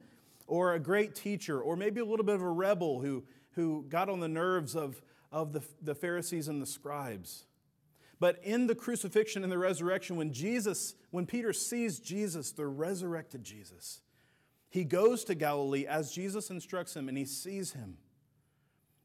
or 0.46 0.74
a 0.74 0.80
great 0.80 1.14
teacher, 1.14 1.60
or 1.60 1.76
maybe 1.76 2.00
a 2.00 2.04
little 2.04 2.24
bit 2.24 2.34
of 2.34 2.42
a 2.42 2.50
rebel 2.50 3.00
who, 3.00 3.24
who 3.52 3.84
got 3.88 4.08
on 4.08 4.20
the 4.20 4.28
nerves 4.28 4.76
of, 4.76 5.02
of 5.32 5.52
the, 5.52 5.62
the 5.82 5.94
Pharisees 5.94 6.48
and 6.48 6.62
the 6.62 6.66
scribes. 6.66 7.46
But 8.18 8.40
in 8.42 8.66
the 8.66 8.74
crucifixion 8.74 9.42
and 9.42 9.52
the 9.52 9.58
resurrection, 9.58 10.16
when 10.16 10.32
Jesus, 10.32 10.94
when 11.10 11.26
Peter 11.26 11.52
sees 11.52 11.98
Jesus, 11.98 12.52
the 12.52 12.66
resurrected 12.66 13.44
Jesus, 13.44 14.00
he 14.70 14.84
goes 14.84 15.24
to 15.24 15.34
Galilee 15.34 15.86
as 15.86 16.12
Jesus 16.12 16.50
instructs 16.50 16.96
him 16.96 17.08
and 17.08 17.18
he 17.18 17.24
sees 17.24 17.72
him. 17.72 17.98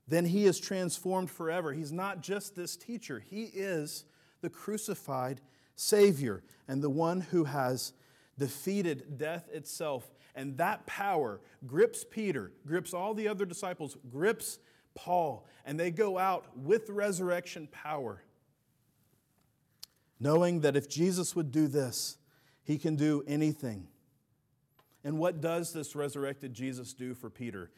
Then 0.08 0.26
he 0.26 0.46
is 0.46 0.60
transformed 0.60 1.30
forever. 1.30 1.74
He's 1.74 1.92
not 1.92 2.22
just 2.22 2.56
this 2.56 2.76
teacher, 2.76 3.20
he 3.20 3.44
is 3.44 4.06
the 4.42 4.50
crucified 4.50 5.42
Savior 5.76 6.44
and 6.68 6.82
the 6.82 6.90
one 6.90 7.22
who 7.22 7.46
has 7.46 7.94
defeated 8.38 9.18
death 9.18 9.50
itself 9.52 10.12
and 10.36 10.58
that 10.58 10.86
power 10.86 11.40
grips 11.66 12.06
Peter, 12.10 12.52
grips 12.66 12.94
all 12.94 13.14
the 13.14 13.28
other 13.28 13.46
disciples, 13.46 13.98
grips 14.10 14.60
Paul, 14.96 15.46
and 15.66 15.80
they 15.80 15.92
go 15.92 16.18
out 16.18 16.58
with 16.58 16.90
resurrection 16.90 17.68
power, 17.72 18.24
knowing 20.20 20.62
that 20.62 20.76
if 20.76 20.90
Jesus 20.90 21.36
would 21.36 21.52
do 21.52 21.68
this, 21.68 22.18
he 22.64 22.78
can 22.78 22.96
do 22.96 23.24
anything. 23.28 23.88
And 25.04 25.18
what 25.18 25.42
does 25.42 25.74
this 25.74 25.96
resurrected 25.96 26.54
Jesus 26.54 26.94
do 26.94 27.14
for 27.14 27.30
Peter? 27.30 27.72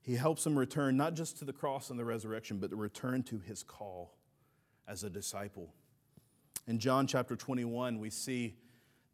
He 0.00 0.14
helps 0.14 0.46
him 0.46 0.58
return 0.58 0.96
not 0.96 1.14
just 1.14 1.38
to 1.38 1.44
the 1.44 1.52
cross 1.52 1.90
and 1.90 1.98
the 1.98 2.04
resurrection, 2.04 2.58
but 2.58 2.70
to 2.70 2.76
return 2.76 3.22
to 3.24 3.40
his 3.40 3.62
call 3.62 4.14
as 4.86 5.04
a 5.04 5.10
disciple. 5.10 5.74
In 6.66 6.78
John 6.78 7.06
chapter 7.06 7.34
21, 7.34 7.98
we 7.98 8.10
see 8.10 8.56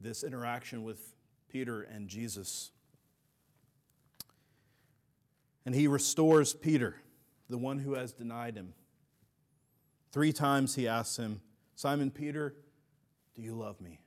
this 0.00 0.22
interaction 0.22 0.82
with 0.82 1.14
Peter 1.48 1.82
and 1.82 2.08
Jesus. 2.08 2.72
And 5.66 5.74
he 5.74 5.88
restores 5.88 6.52
Peter, 6.52 6.96
the 7.48 7.58
one 7.58 7.78
who 7.78 7.94
has 7.94 8.12
denied 8.12 8.56
him. 8.56 8.74
Three 10.12 10.32
times 10.32 10.74
he 10.74 10.86
asks 10.86 11.16
him, 11.16 11.40
Simon 11.74 12.10
Peter, 12.10 12.54
do 13.34 13.42
you 13.42 13.54
love 13.54 13.80
me? 13.80 14.00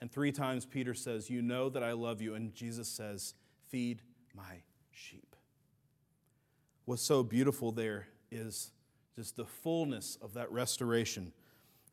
And 0.00 0.12
three 0.12 0.32
times 0.32 0.66
Peter 0.66 0.94
says, 0.94 1.30
You 1.30 1.42
know 1.42 1.68
that 1.70 1.82
I 1.82 1.92
love 1.92 2.20
you. 2.20 2.34
And 2.34 2.54
Jesus 2.54 2.88
says, 2.88 3.34
Feed 3.68 4.02
my 4.34 4.62
sheep. 4.90 5.34
What's 6.84 7.02
so 7.02 7.22
beautiful 7.22 7.72
there 7.72 8.06
is 8.30 8.70
just 9.16 9.36
the 9.36 9.46
fullness 9.46 10.18
of 10.20 10.34
that 10.34 10.52
restoration. 10.52 11.32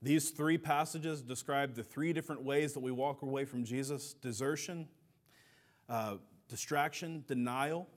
These 0.01 0.31
three 0.31 0.57
passages 0.57 1.21
describe 1.21 1.75
the 1.75 1.83
three 1.83 2.11
different 2.11 2.43
ways 2.43 2.73
that 2.73 2.81
we 2.81 2.91
walk 2.91 3.21
away 3.21 3.45
from 3.45 3.63
Jesus 3.63 4.13
desertion, 4.13 4.87
uh, 5.87 6.17
distraction, 6.49 7.23
denial, 7.27 7.87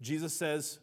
Jesus 0.00 0.34
says, 0.34 0.78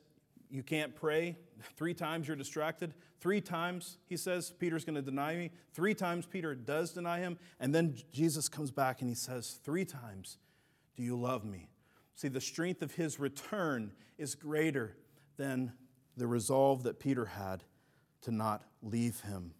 You 0.49 0.63
can't 0.63 0.95
pray. 0.95 1.37
Three 1.75 1.93
times 1.93 2.27
you're 2.27 2.37
distracted. 2.37 2.93
Three 3.19 3.41
times, 3.41 3.97
he 4.05 4.15
says, 4.15 4.51
Peter's 4.51 4.85
going 4.85 4.95
to 4.95 5.01
deny 5.01 5.35
me. 5.35 5.51
Three 5.73 5.95
times 5.95 6.27
Peter 6.27 6.53
does 6.53 6.91
deny 6.91 7.19
him. 7.19 7.39
And 7.59 7.73
then 7.73 7.95
Jesus 8.11 8.47
comes 8.47 8.69
back 8.69 9.01
and 9.01 9.09
he 9.09 9.15
says, 9.15 9.59
Three 9.63 9.85
times, 9.85 10.37
do 10.95 11.03
you 11.03 11.17
love 11.17 11.43
me? 11.43 11.69
See, 12.15 12.27
the 12.27 12.41
strength 12.41 12.81
of 12.81 12.93
his 12.93 13.19
return 13.19 13.91
is 14.17 14.35
greater 14.35 14.95
than 15.37 15.73
the 16.15 16.27
resolve 16.27 16.83
that 16.83 16.99
Peter 16.99 17.25
had 17.25 17.63
to 18.21 18.31
not 18.31 18.63
leave 18.81 19.19
him. 19.21 19.53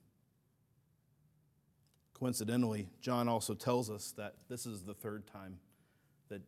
Coincidentally, 2.14 2.90
John 3.00 3.28
also 3.28 3.54
tells 3.54 3.92
us 3.92 4.12
that 4.18 4.36
this 4.50 4.66
is 4.66 4.84
the 4.84 4.96
third 4.96 5.28
time 5.28 5.60
that 6.30 6.42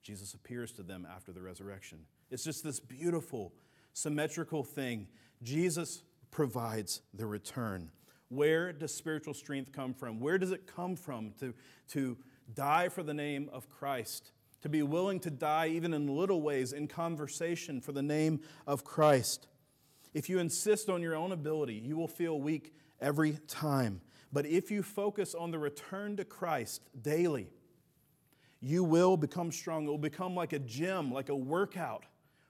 Jesus 0.00 0.32
appears 0.32 0.70
to 0.72 0.84
them 0.84 1.06
after 1.12 1.32
the 1.32 1.42
resurrection. 1.42 1.98
It's 2.30 2.44
just 2.44 2.64
this 2.64 2.80
beautiful, 2.80 3.52
symmetrical 3.92 4.64
thing. 4.64 5.08
Jesus 5.42 6.02
provides 6.30 7.02
the 7.14 7.26
return. 7.26 7.90
Where 8.28 8.72
does 8.72 8.94
spiritual 8.94 9.34
strength 9.34 9.72
come 9.72 9.94
from? 9.94 10.20
Where 10.20 10.38
does 10.38 10.50
it 10.50 10.66
come 10.66 10.96
from 10.96 11.32
to, 11.40 11.54
to 11.92 12.16
die 12.54 12.88
for 12.88 13.02
the 13.02 13.14
name 13.14 13.48
of 13.52 13.68
Christ? 13.68 14.32
to 14.60 14.68
be 14.68 14.82
willing 14.82 15.20
to 15.20 15.30
die 15.30 15.68
even 15.68 15.94
in 15.94 16.06
little 16.16 16.42
ways 16.42 16.72
in 16.72 16.88
conversation 16.88 17.80
for 17.80 17.92
the 17.92 18.02
name 18.02 18.40
of 18.66 18.84
Christ. 18.84 19.46
If 20.14 20.28
you 20.28 20.38
insist 20.38 20.88
on 20.88 21.02
your 21.02 21.14
own 21.14 21.32
ability, 21.32 21.74
you 21.74 21.96
will 21.96 22.08
feel 22.08 22.40
weak 22.40 22.74
every 23.00 23.38
time. 23.46 24.00
But 24.32 24.46
if 24.46 24.70
you 24.70 24.82
focus 24.82 25.34
on 25.34 25.50
the 25.50 25.58
return 25.58 26.16
to 26.16 26.24
Christ 26.24 26.82
daily, 27.00 27.48
you 28.60 28.82
will 28.82 29.16
become 29.16 29.52
strong. 29.52 29.86
It 29.86 29.90
will 29.90 29.98
become 29.98 30.34
like 30.34 30.52
a 30.52 30.58
gym, 30.58 31.12
like 31.12 31.28
a 31.28 31.36
workout 31.36 32.04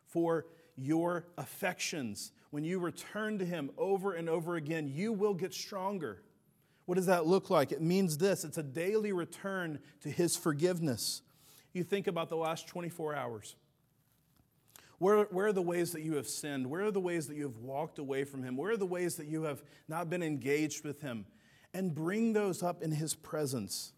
for 0.09 0.47
your 0.77 1.27
affections. 1.37 2.33
When 2.51 2.65
you 2.65 2.79
return 2.79 3.39
to 3.39 3.45
Him 3.45 3.71
over 3.77 4.13
and 4.13 4.29
over 4.29 4.57
again, 4.57 4.91
you 4.93 5.13
will 5.13 5.35
get 5.35 5.53
stronger. 5.53 6.23
What 6.87 6.95
does 6.95 7.07
that 7.07 7.27
look 7.27 7.51
like? 7.51 7.73
It 7.73 7.83
means 7.83 8.17
this 8.19 8.45
it's 8.45 8.59
a 8.59 8.63
daily 8.63 9.13
return 9.13 9.79
to 10.03 10.11
His 10.11 10.37
forgiveness. 10.37 11.23
You 11.73 11.85
think 11.85 12.07
about 12.07 12.29
the 12.29 12.37
last 12.37 12.67
24 12.67 13.15
hours. 13.15 13.57
Where, 14.99 15.25
where 15.25 15.47
are 15.47 15.53
the 15.53 15.63
ways 15.63 15.93
that 15.93 16.03
you 16.03 16.17
have 16.17 16.27
sinned? 16.27 16.67
Where 16.67 16.87
are 16.87 16.91
the 16.91 17.01
ways 17.01 17.29
that 17.29 17.37
you 17.37 17.45
have 17.45 17.59
walked 17.59 17.99
away 17.99 18.25
from 18.25 18.43
Him? 18.43 18.57
Where 18.57 18.73
are 18.73 18.77
the 18.77 18.87
ways 18.87 19.17
that 19.17 19.27
you 19.27 19.45
have 19.45 19.63
not 19.87 20.11
been 20.11 20.23
engaged 20.23 20.85
with 20.85 21.01
Him? 21.01 21.27
And 21.73 21.95
bring 21.95 22.33
those 22.33 22.63
up 22.63 22.83
in 22.83 22.91
His 22.91 23.15
presence. 23.15 23.93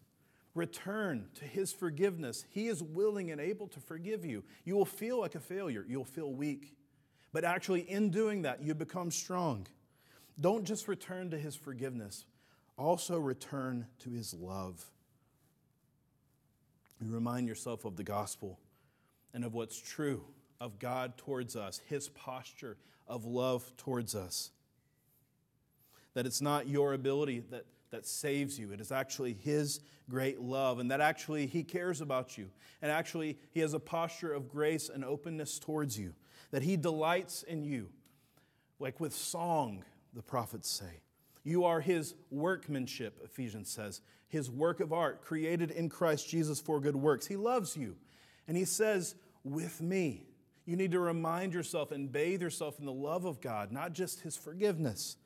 Return 0.53 1.29
to 1.35 1.45
His 1.45 1.71
forgiveness. 1.71 2.45
He 2.49 2.67
is 2.67 2.83
willing 2.83 3.31
and 3.31 3.39
able 3.39 3.67
to 3.69 3.79
forgive 3.79 4.25
you. 4.25 4.43
You 4.65 4.75
will 4.75 4.85
feel 4.85 5.19
like 5.19 5.35
a 5.35 5.39
failure, 5.39 5.85
you'll 5.87 6.03
feel 6.03 6.31
weak. 6.31 6.75
But 7.33 7.45
actually, 7.45 7.81
in 7.81 8.09
doing 8.09 8.41
that, 8.41 8.61
you 8.61 8.73
become 8.75 9.11
strong. 9.11 9.67
Don't 10.39 10.65
just 10.65 10.87
return 10.87 11.29
to 11.31 11.37
His 11.37 11.55
forgiveness, 11.55 12.25
also 12.77 13.17
return 13.17 13.85
to 13.99 14.09
His 14.09 14.33
love. 14.33 14.83
You 16.99 17.11
remind 17.11 17.47
yourself 17.47 17.85
of 17.85 17.95
the 17.95 18.03
gospel 18.03 18.59
and 19.33 19.43
of 19.43 19.53
what's 19.53 19.79
true 19.79 20.23
of 20.59 20.77
God 20.77 21.17
towards 21.17 21.55
us, 21.55 21.81
His 21.87 22.09
posture 22.09 22.77
of 23.07 23.25
love 23.25 23.71
towards 23.77 24.13
us. 24.13 24.51
That 26.13 26.25
it's 26.25 26.41
not 26.41 26.67
your 26.67 26.93
ability 26.93 27.43
that 27.49 27.65
that 27.91 28.05
saves 28.05 28.57
you. 28.57 28.71
It 28.71 28.81
is 28.81 28.91
actually 28.91 29.33
His 29.33 29.81
great 30.09 30.41
love, 30.41 30.79
and 30.79 30.89
that 30.91 31.01
actually 31.01 31.45
He 31.45 31.63
cares 31.63 32.01
about 32.01 32.37
you. 32.37 32.49
And 32.81 32.91
actually, 32.91 33.37
He 33.51 33.59
has 33.59 33.73
a 33.73 33.79
posture 33.79 34.33
of 34.33 34.49
grace 34.49 34.89
and 34.89 35.05
openness 35.05 35.59
towards 35.59 35.99
you, 35.99 36.13
that 36.51 36.63
He 36.63 36.77
delights 36.77 37.43
in 37.43 37.63
you. 37.63 37.89
Like 38.79 38.99
with 38.99 39.13
song, 39.13 39.83
the 40.13 40.23
prophets 40.23 40.69
say. 40.69 41.01
You 41.43 41.65
are 41.65 41.81
His 41.81 42.15
workmanship, 42.29 43.19
Ephesians 43.23 43.69
says, 43.69 44.01
His 44.27 44.49
work 44.49 44.79
of 44.79 44.93
art, 44.93 45.21
created 45.21 45.71
in 45.71 45.89
Christ 45.89 46.29
Jesus 46.29 46.59
for 46.59 46.79
good 46.79 46.95
works. 46.95 47.27
He 47.27 47.35
loves 47.35 47.77
you. 47.77 47.95
And 48.47 48.57
He 48.57 48.65
says, 48.65 49.15
with 49.43 49.81
me. 49.81 50.25
You 50.65 50.75
need 50.75 50.91
to 50.91 50.99
remind 50.99 51.53
yourself 51.53 51.91
and 51.91 52.11
bathe 52.11 52.41
yourself 52.41 52.79
in 52.79 52.85
the 52.85 52.93
love 52.93 53.25
of 53.25 53.41
God, 53.41 53.71
not 53.71 53.93
just 53.93 54.21
His 54.21 54.37
forgiveness. 54.37 55.17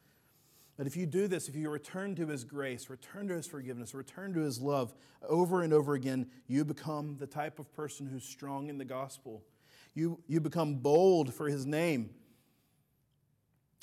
But 0.78 0.88
if 0.88 0.98
you 0.98 1.06
do 1.06 1.28
this, 1.28 1.48
if 1.48 1.56
you 1.56 1.70
return 1.70 2.16
to 2.16 2.28
His 2.28 2.44
grace, 2.44 2.90
return 2.90 3.28
to 3.30 3.36
His 3.36 3.48
forgiveness, 3.48 3.94
return 3.94 4.34
to 4.34 4.42
His 4.42 4.60
love 4.60 4.94
over 5.28 5.62
and 5.62 5.72
over 5.72 5.94
again, 5.94 6.28
you 6.48 6.66
become 6.66 7.16
the 7.18 7.28
type 7.28 7.60
of 7.60 7.74
person 7.74 8.08
who's 8.08 8.26
strong 8.26 8.68
in 8.68 8.78
the 8.78 8.86
gospel. 8.86 9.44
You, 9.94 10.20
you 10.28 10.42
become 10.42 10.76
bold 10.76 11.34
for 11.34 11.48
His 11.48 11.66
name 11.66 12.10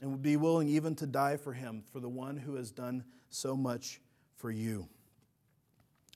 and 0.02 0.10
would 0.10 0.22
be 0.22 0.36
willing 0.36 0.68
even 0.68 0.94
to 0.96 1.06
die 1.06 1.38
for 1.38 1.54
Him, 1.54 1.82
for 1.90 2.00
the 2.00 2.08
one 2.08 2.36
who 2.36 2.56
has 2.56 2.70
done 2.70 3.04
so 3.30 3.56
much 3.56 4.00
for 4.36 4.50
you. 4.50 4.88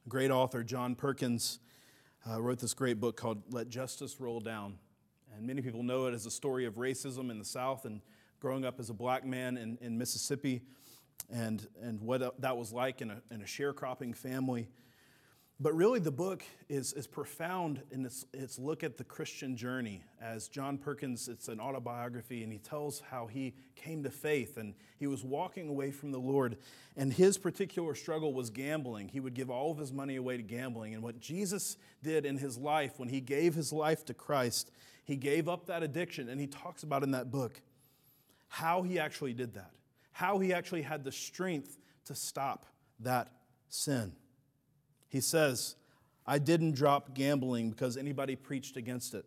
Great 0.09 0.31
author, 0.31 0.63
John 0.63 0.95
Perkins, 0.95 1.61
uh, 2.29 2.43
wrote 2.43 2.59
this 2.59 2.75
great 2.75 3.01
book 3.01 3.17
called 3.17 3.43
Let 3.51 3.69
Justice 3.69 4.21
Roll 4.21 4.41
Down. 4.41 4.79
And 5.35 5.47
many 5.47 5.63
people 5.63 5.83
know 5.83 6.07
it 6.07 6.15
as 6.15 6.27
a 6.27 6.31
story 6.31 6.67
of 6.67 6.75
racism 6.75 7.31
in 7.31 7.39
the 7.39 7.45
South 7.45 7.85
and 7.85 8.03
growing 8.41 8.65
up 8.65 8.79
as 8.81 8.91
a 8.91 8.95
black 8.95 9.25
man 9.25 9.57
in, 9.57 9.79
in 9.81 9.99
Mississippi 9.99 10.63
and, 11.33 11.67
and 11.83 12.01
what 12.01 12.41
that 12.41 12.57
was 12.57 12.73
like 12.73 13.01
in 13.01 13.11
a, 13.11 13.23
in 13.31 13.43
a 13.43 13.45
sharecropping 13.45 14.15
family. 14.15 14.69
But 15.59 15.75
really, 15.75 16.01
the 16.01 16.13
book 16.13 16.43
is, 16.69 16.93
is 16.93 17.07
profound 17.07 17.81
in 17.91 18.05
its, 18.05 18.27
its 18.35 18.59
look 18.59 18.85
at 18.85 18.99
the 18.99 19.05
Christian 19.05 19.57
journey. 19.57 20.05
As 20.21 20.49
John 20.49 20.77
Perkins, 20.77 21.29
it's 21.29 21.49
an 21.49 21.61
autobiography, 21.61 22.43
and 22.43 22.53
he 22.53 22.59
tells 22.59 23.01
how 23.01 23.27
he 23.27 23.55
came 23.75 24.03
to 24.03 24.11
faith 24.11 24.59
and 24.59 24.75
he 24.99 25.07
was 25.07 25.25
walking 25.25 25.71
away 25.71 25.93
from 25.93 26.13
the 26.13 26.19
Lord. 26.19 26.59
And 26.95 27.11
his 27.11 27.39
particular 27.39 27.95
struggle 27.95 28.35
was 28.35 28.51
gambling. 28.51 29.09
He 29.09 29.19
would 29.19 29.33
give 29.33 29.49
all 29.49 29.71
of 29.71 29.79
his 29.79 29.95
money 29.95 30.17
away 30.17 30.37
to 30.37 30.43
gambling. 30.43 30.93
And 30.93 31.03
what 31.03 31.21
Jesus 31.21 31.79
did 32.03 32.27
in 32.27 32.37
his 32.37 32.59
life, 32.59 32.99
when 32.99 33.09
he 33.09 33.23
gave 33.23 33.55
his 33.55 33.73
life 33.73 34.05
to 34.07 34.15
Christ, 34.15 34.71
he 35.05 35.17
gave 35.17 35.49
up 35.49 35.67
that 35.67 35.83
addiction. 35.83 36.29
And 36.29 36.39
he 36.39 36.47
talks 36.47 36.83
about 36.83 37.03
in 37.03 37.13
that 37.13 37.31
book 37.31 37.63
how 38.49 38.83
he 38.83 38.99
actually 38.99 39.33
did 39.33 39.55
that, 39.55 39.71
how 40.13 40.39
he 40.39 40.53
actually 40.53 40.83
had 40.83 41.05
the 41.05 41.13
strength 41.13 41.79
to 42.07 42.15
stop 42.15 42.67
that 43.01 43.29
sin. 43.69 44.13
He 45.09 45.21
says, 45.21 45.77
I 46.27 46.39
didn't 46.39 46.75
drop 46.75 47.15
gambling 47.15 47.71
because 47.71 47.97
anybody 47.97 48.37
preached 48.37 48.77
against 48.77 49.15
it. 49.15 49.25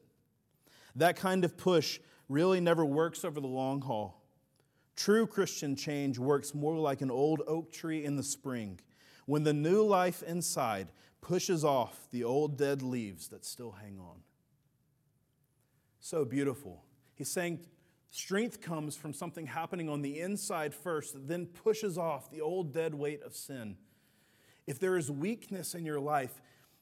That 0.96 1.16
kind 1.16 1.46
of 1.46 1.58
push 1.58 2.00
really 2.28 2.60
never 2.60 2.86
works 2.86 3.24
over 3.24 3.40
the 3.40 3.48
long 3.48 3.82
haul. 3.82 4.22
True 4.96 5.26
Christian 5.26 5.76
change 5.76 6.20
works 6.20 6.54
more 6.54 6.76
like 6.76 7.02
an 7.02 7.10
old 7.10 7.42
oak 7.48 7.72
tree 7.72 8.04
in 8.04 8.18
the 8.18 8.24
spring 8.24 8.80
when 9.26 9.44
the 9.44 9.54
new 9.54 9.82
life 9.84 10.24
inside 10.24 10.90
pushes 11.22 11.64
off 11.64 12.08
the 12.12 12.24
old 12.24 12.58
dead 12.58 12.82
leaves 12.82 13.30
that 13.30 13.46
still 13.46 13.72
hang 13.72 13.98
on. 14.00 14.18
So 16.00 16.26
beautiful. 16.26 16.84
He's 17.16 17.32
saying 17.32 17.60
Strength 18.12 18.62
comes 18.62 18.96
from 18.96 19.14
something 19.14 19.46
happening 19.46 19.88
on 19.88 20.02
the 20.02 20.20
inside 20.20 20.74
first, 20.74 21.14
that 21.14 21.28
then 21.28 21.46
pushes 21.46 21.98
off 21.98 22.32
the 22.32 22.42
old 22.42 22.74
dead 22.74 22.96
weight 22.96 23.22
of 23.22 23.36
sin. 23.36 23.78
If 24.66 24.80
there 24.80 24.98
is 24.98 25.12
weakness 25.12 25.76
in 25.76 25.86
your 25.86 26.00
life, 26.00 26.42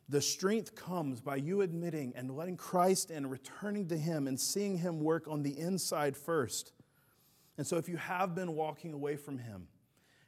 the 0.09 0.21
strength 0.21 0.73
comes 0.75 1.19
by 1.19 1.35
you 1.35 1.61
admitting 1.61 2.13
and 2.15 2.35
letting 2.35 2.55
Christ 2.55 3.11
in, 3.11 3.29
returning 3.29 3.87
to 3.89 3.97
Him, 3.97 4.27
and 4.27 4.39
seeing 4.39 4.77
Him 4.77 4.99
work 5.01 5.27
on 5.27 5.43
the 5.43 5.57
inside 5.57 6.15
first. 6.15 6.71
And 7.57 7.67
so, 7.67 7.77
if 7.77 7.89
you 7.89 7.97
have 7.97 8.33
been 8.33 8.55
walking 8.55 8.93
away 8.93 9.17
from 9.17 9.37
Him, 9.37 9.67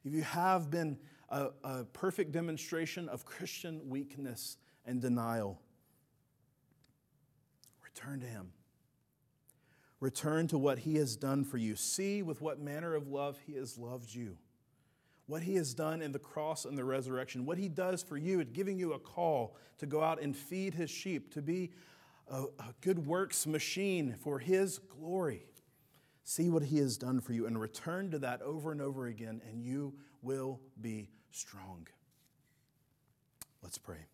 if 0.03 0.13
you 0.13 0.23
have 0.23 0.69
been 0.69 0.97
a, 1.29 1.49
a 1.63 1.83
perfect 1.85 2.33
demonstration 2.33 3.07
of 3.07 3.23
Christian 3.23 3.87
weakness 3.87 4.57
and 4.85 5.01
denial, 5.01 5.61
return 7.83 8.19
to 8.19 8.27
Him. 8.27 8.51
Return 9.99 10.47
to 10.47 10.57
what 10.57 10.79
He 10.79 10.95
has 10.95 11.15
done 11.15 11.43
for 11.43 11.57
you. 11.57 11.75
See 11.75 12.21
with 12.21 12.41
what 12.41 12.59
manner 12.59 12.95
of 12.95 13.07
love 13.07 13.37
He 13.45 13.55
has 13.55 13.77
loved 13.77 14.13
you. 14.13 14.37
What 15.25 15.43
He 15.43 15.55
has 15.55 15.73
done 15.73 16.01
in 16.01 16.11
the 16.11 16.19
cross 16.19 16.65
and 16.65 16.77
the 16.77 16.85
resurrection. 16.85 17.45
What 17.45 17.57
He 17.57 17.67
does 17.67 18.01
for 18.01 18.17
you 18.17 18.39
at 18.39 18.53
giving 18.53 18.77
you 18.77 18.93
a 18.93 18.99
call 18.99 19.55
to 19.79 19.85
go 19.85 20.01
out 20.01 20.21
and 20.21 20.35
feed 20.35 20.73
His 20.73 20.89
sheep, 20.89 21.33
to 21.33 21.41
be 21.41 21.71
a, 22.29 22.43
a 22.59 22.73
good 22.81 23.05
works 23.05 23.45
machine 23.45 24.15
for 24.19 24.39
His 24.39 24.79
glory. 24.79 25.45
See 26.23 26.49
what 26.49 26.63
He 26.63 26.77
has 26.77 26.97
done 26.97 27.19
for 27.19 27.33
you 27.33 27.45
and 27.45 27.59
return 27.59 28.11
to 28.11 28.19
that 28.19 28.41
over 28.41 28.71
and 28.71 28.81
over 28.81 29.07
again, 29.07 29.41
and 29.49 29.61
you 29.61 29.93
will 30.21 30.61
be 30.79 31.09
strong. 31.31 31.87
Let's 33.61 33.77
pray. 33.77 34.05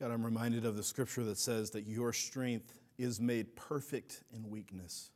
God, 0.00 0.10
I'm 0.10 0.24
reminded 0.24 0.64
of 0.64 0.76
the 0.76 0.82
scripture 0.82 1.24
that 1.24 1.38
says 1.38 1.70
that 1.72 1.86
your 1.86 2.12
strength 2.12 2.80
is 3.02 3.20
made 3.20 3.56
perfect 3.56 4.22
in 4.34 4.50
weakness. 4.50 5.10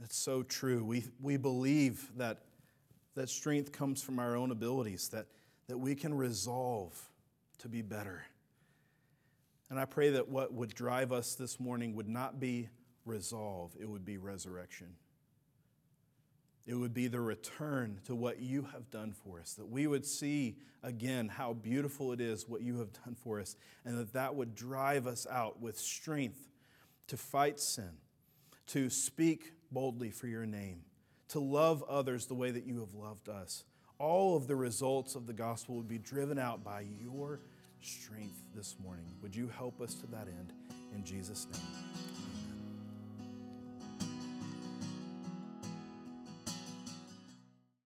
That's 0.00 0.16
so 0.16 0.42
true. 0.42 0.84
We, 0.84 1.04
we 1.20 1.36
believe 1.36 2.08
that, 2.16 2.38
that 3.14 3.28
strength 3.28 3.72
comes 3.72 4.02
from 4.02 4.18
our 4.18 4.36
own 4.36 4.50
abilities, 4.50 5.08
that, 5.08 5.26
that 5.66 5.76
we 5.76 5.94
can 5.94 6.14
resolve 6.14 6.98
to 7.58 7.68
be 7.68 7.82
better. 7.82 8.24
And 9.70 9.78
I 9.78 9.84
pray 9.84 10.10
that 10.10 10.28
what 10.28 10.52
would 10.54 10.74
drive 10.74 11.12
us 11.12 11.34
this 11.34 11.60
morning 11.60 11.94
would 11.96 12.08
not 12.08 12.40
be 12.40 12.68
resolve, 13.04 13.72
it 13.78 13.88
would 13.88 14.04
be 14.04 14.16
resurrection. 14.16 14.88
It 16.68 16.74
would 16.74 16.92
be 16.92 17.08
the 17.08 17.20
return 17.20 17.98
to 18.04 18.14
what 18.14 18.40
you 18.40 18.68
have 18.74 18.90
done 18.90 19.12
for 19.12 19.40
us, 19.40 19.54
that 19.54 19.70
we 19.70 19.86
would 19.86 20.04
see 20.04 20.58
again 20.82 21.28
how 21.28 21.54
beautiful 21.54 22.12
it 22.12 22.20
is 22.20 22.46
what 22.46 22.60
you 22.60 22.78
have 22.80 22.92
done 22.92 23.16
for 23.24 23.40
us, 23.40 23.56
and 23.86 23.98
that 23.98 24.12
that 24.12 24.34
would 24.34 24.54
drive 24.54 25.06
us 25.06 25.26
out 25.30 25.62
with 25.62 25.78
strength 25.78 26.50
to 27.06 27.16
fight 27.16 27.58
sin, 27.58 27.92
to 28.66 28.90
speak 28.90 29.54
boldly 29.72 30.10
for 30.10 30.26
your 30.26 30.44
name, 30.44 30.82
to 31.28 31.40
love 31.40 31.82
others 31.88 32.26
the 32.26 32.34
way 32.34 32.50
that 32.50 32.66
you 32.66 32.80
have 32.80 32.92
loved 32.92 33.30
us. 33.30 33.64
All 33.98 34.36
of 34.36 34.46
the 34.46 34.54
results 34.54 35.14
of 35.14 35.26
the 35.26 35.32
gospel 35.32 35.76
would 35.76 35.88
be 35.88 35.98
driven 35.98 36.38
out 36.38 36.62
by 36.62 36.84
your 37.00 37.40
strength 37.80 38.42
this 38.54 38.76
morning. 38.84 39.06
Would 39.22 39.34
you 39.34 39.48
help 39.48 39.80
us 39.80 39.94
to 39.94 40.06
that 40.08 40.28
end? 40.28 40.52
In 40.94 41.02
Jesus' 41.02 41.46
name. 41.50 42.07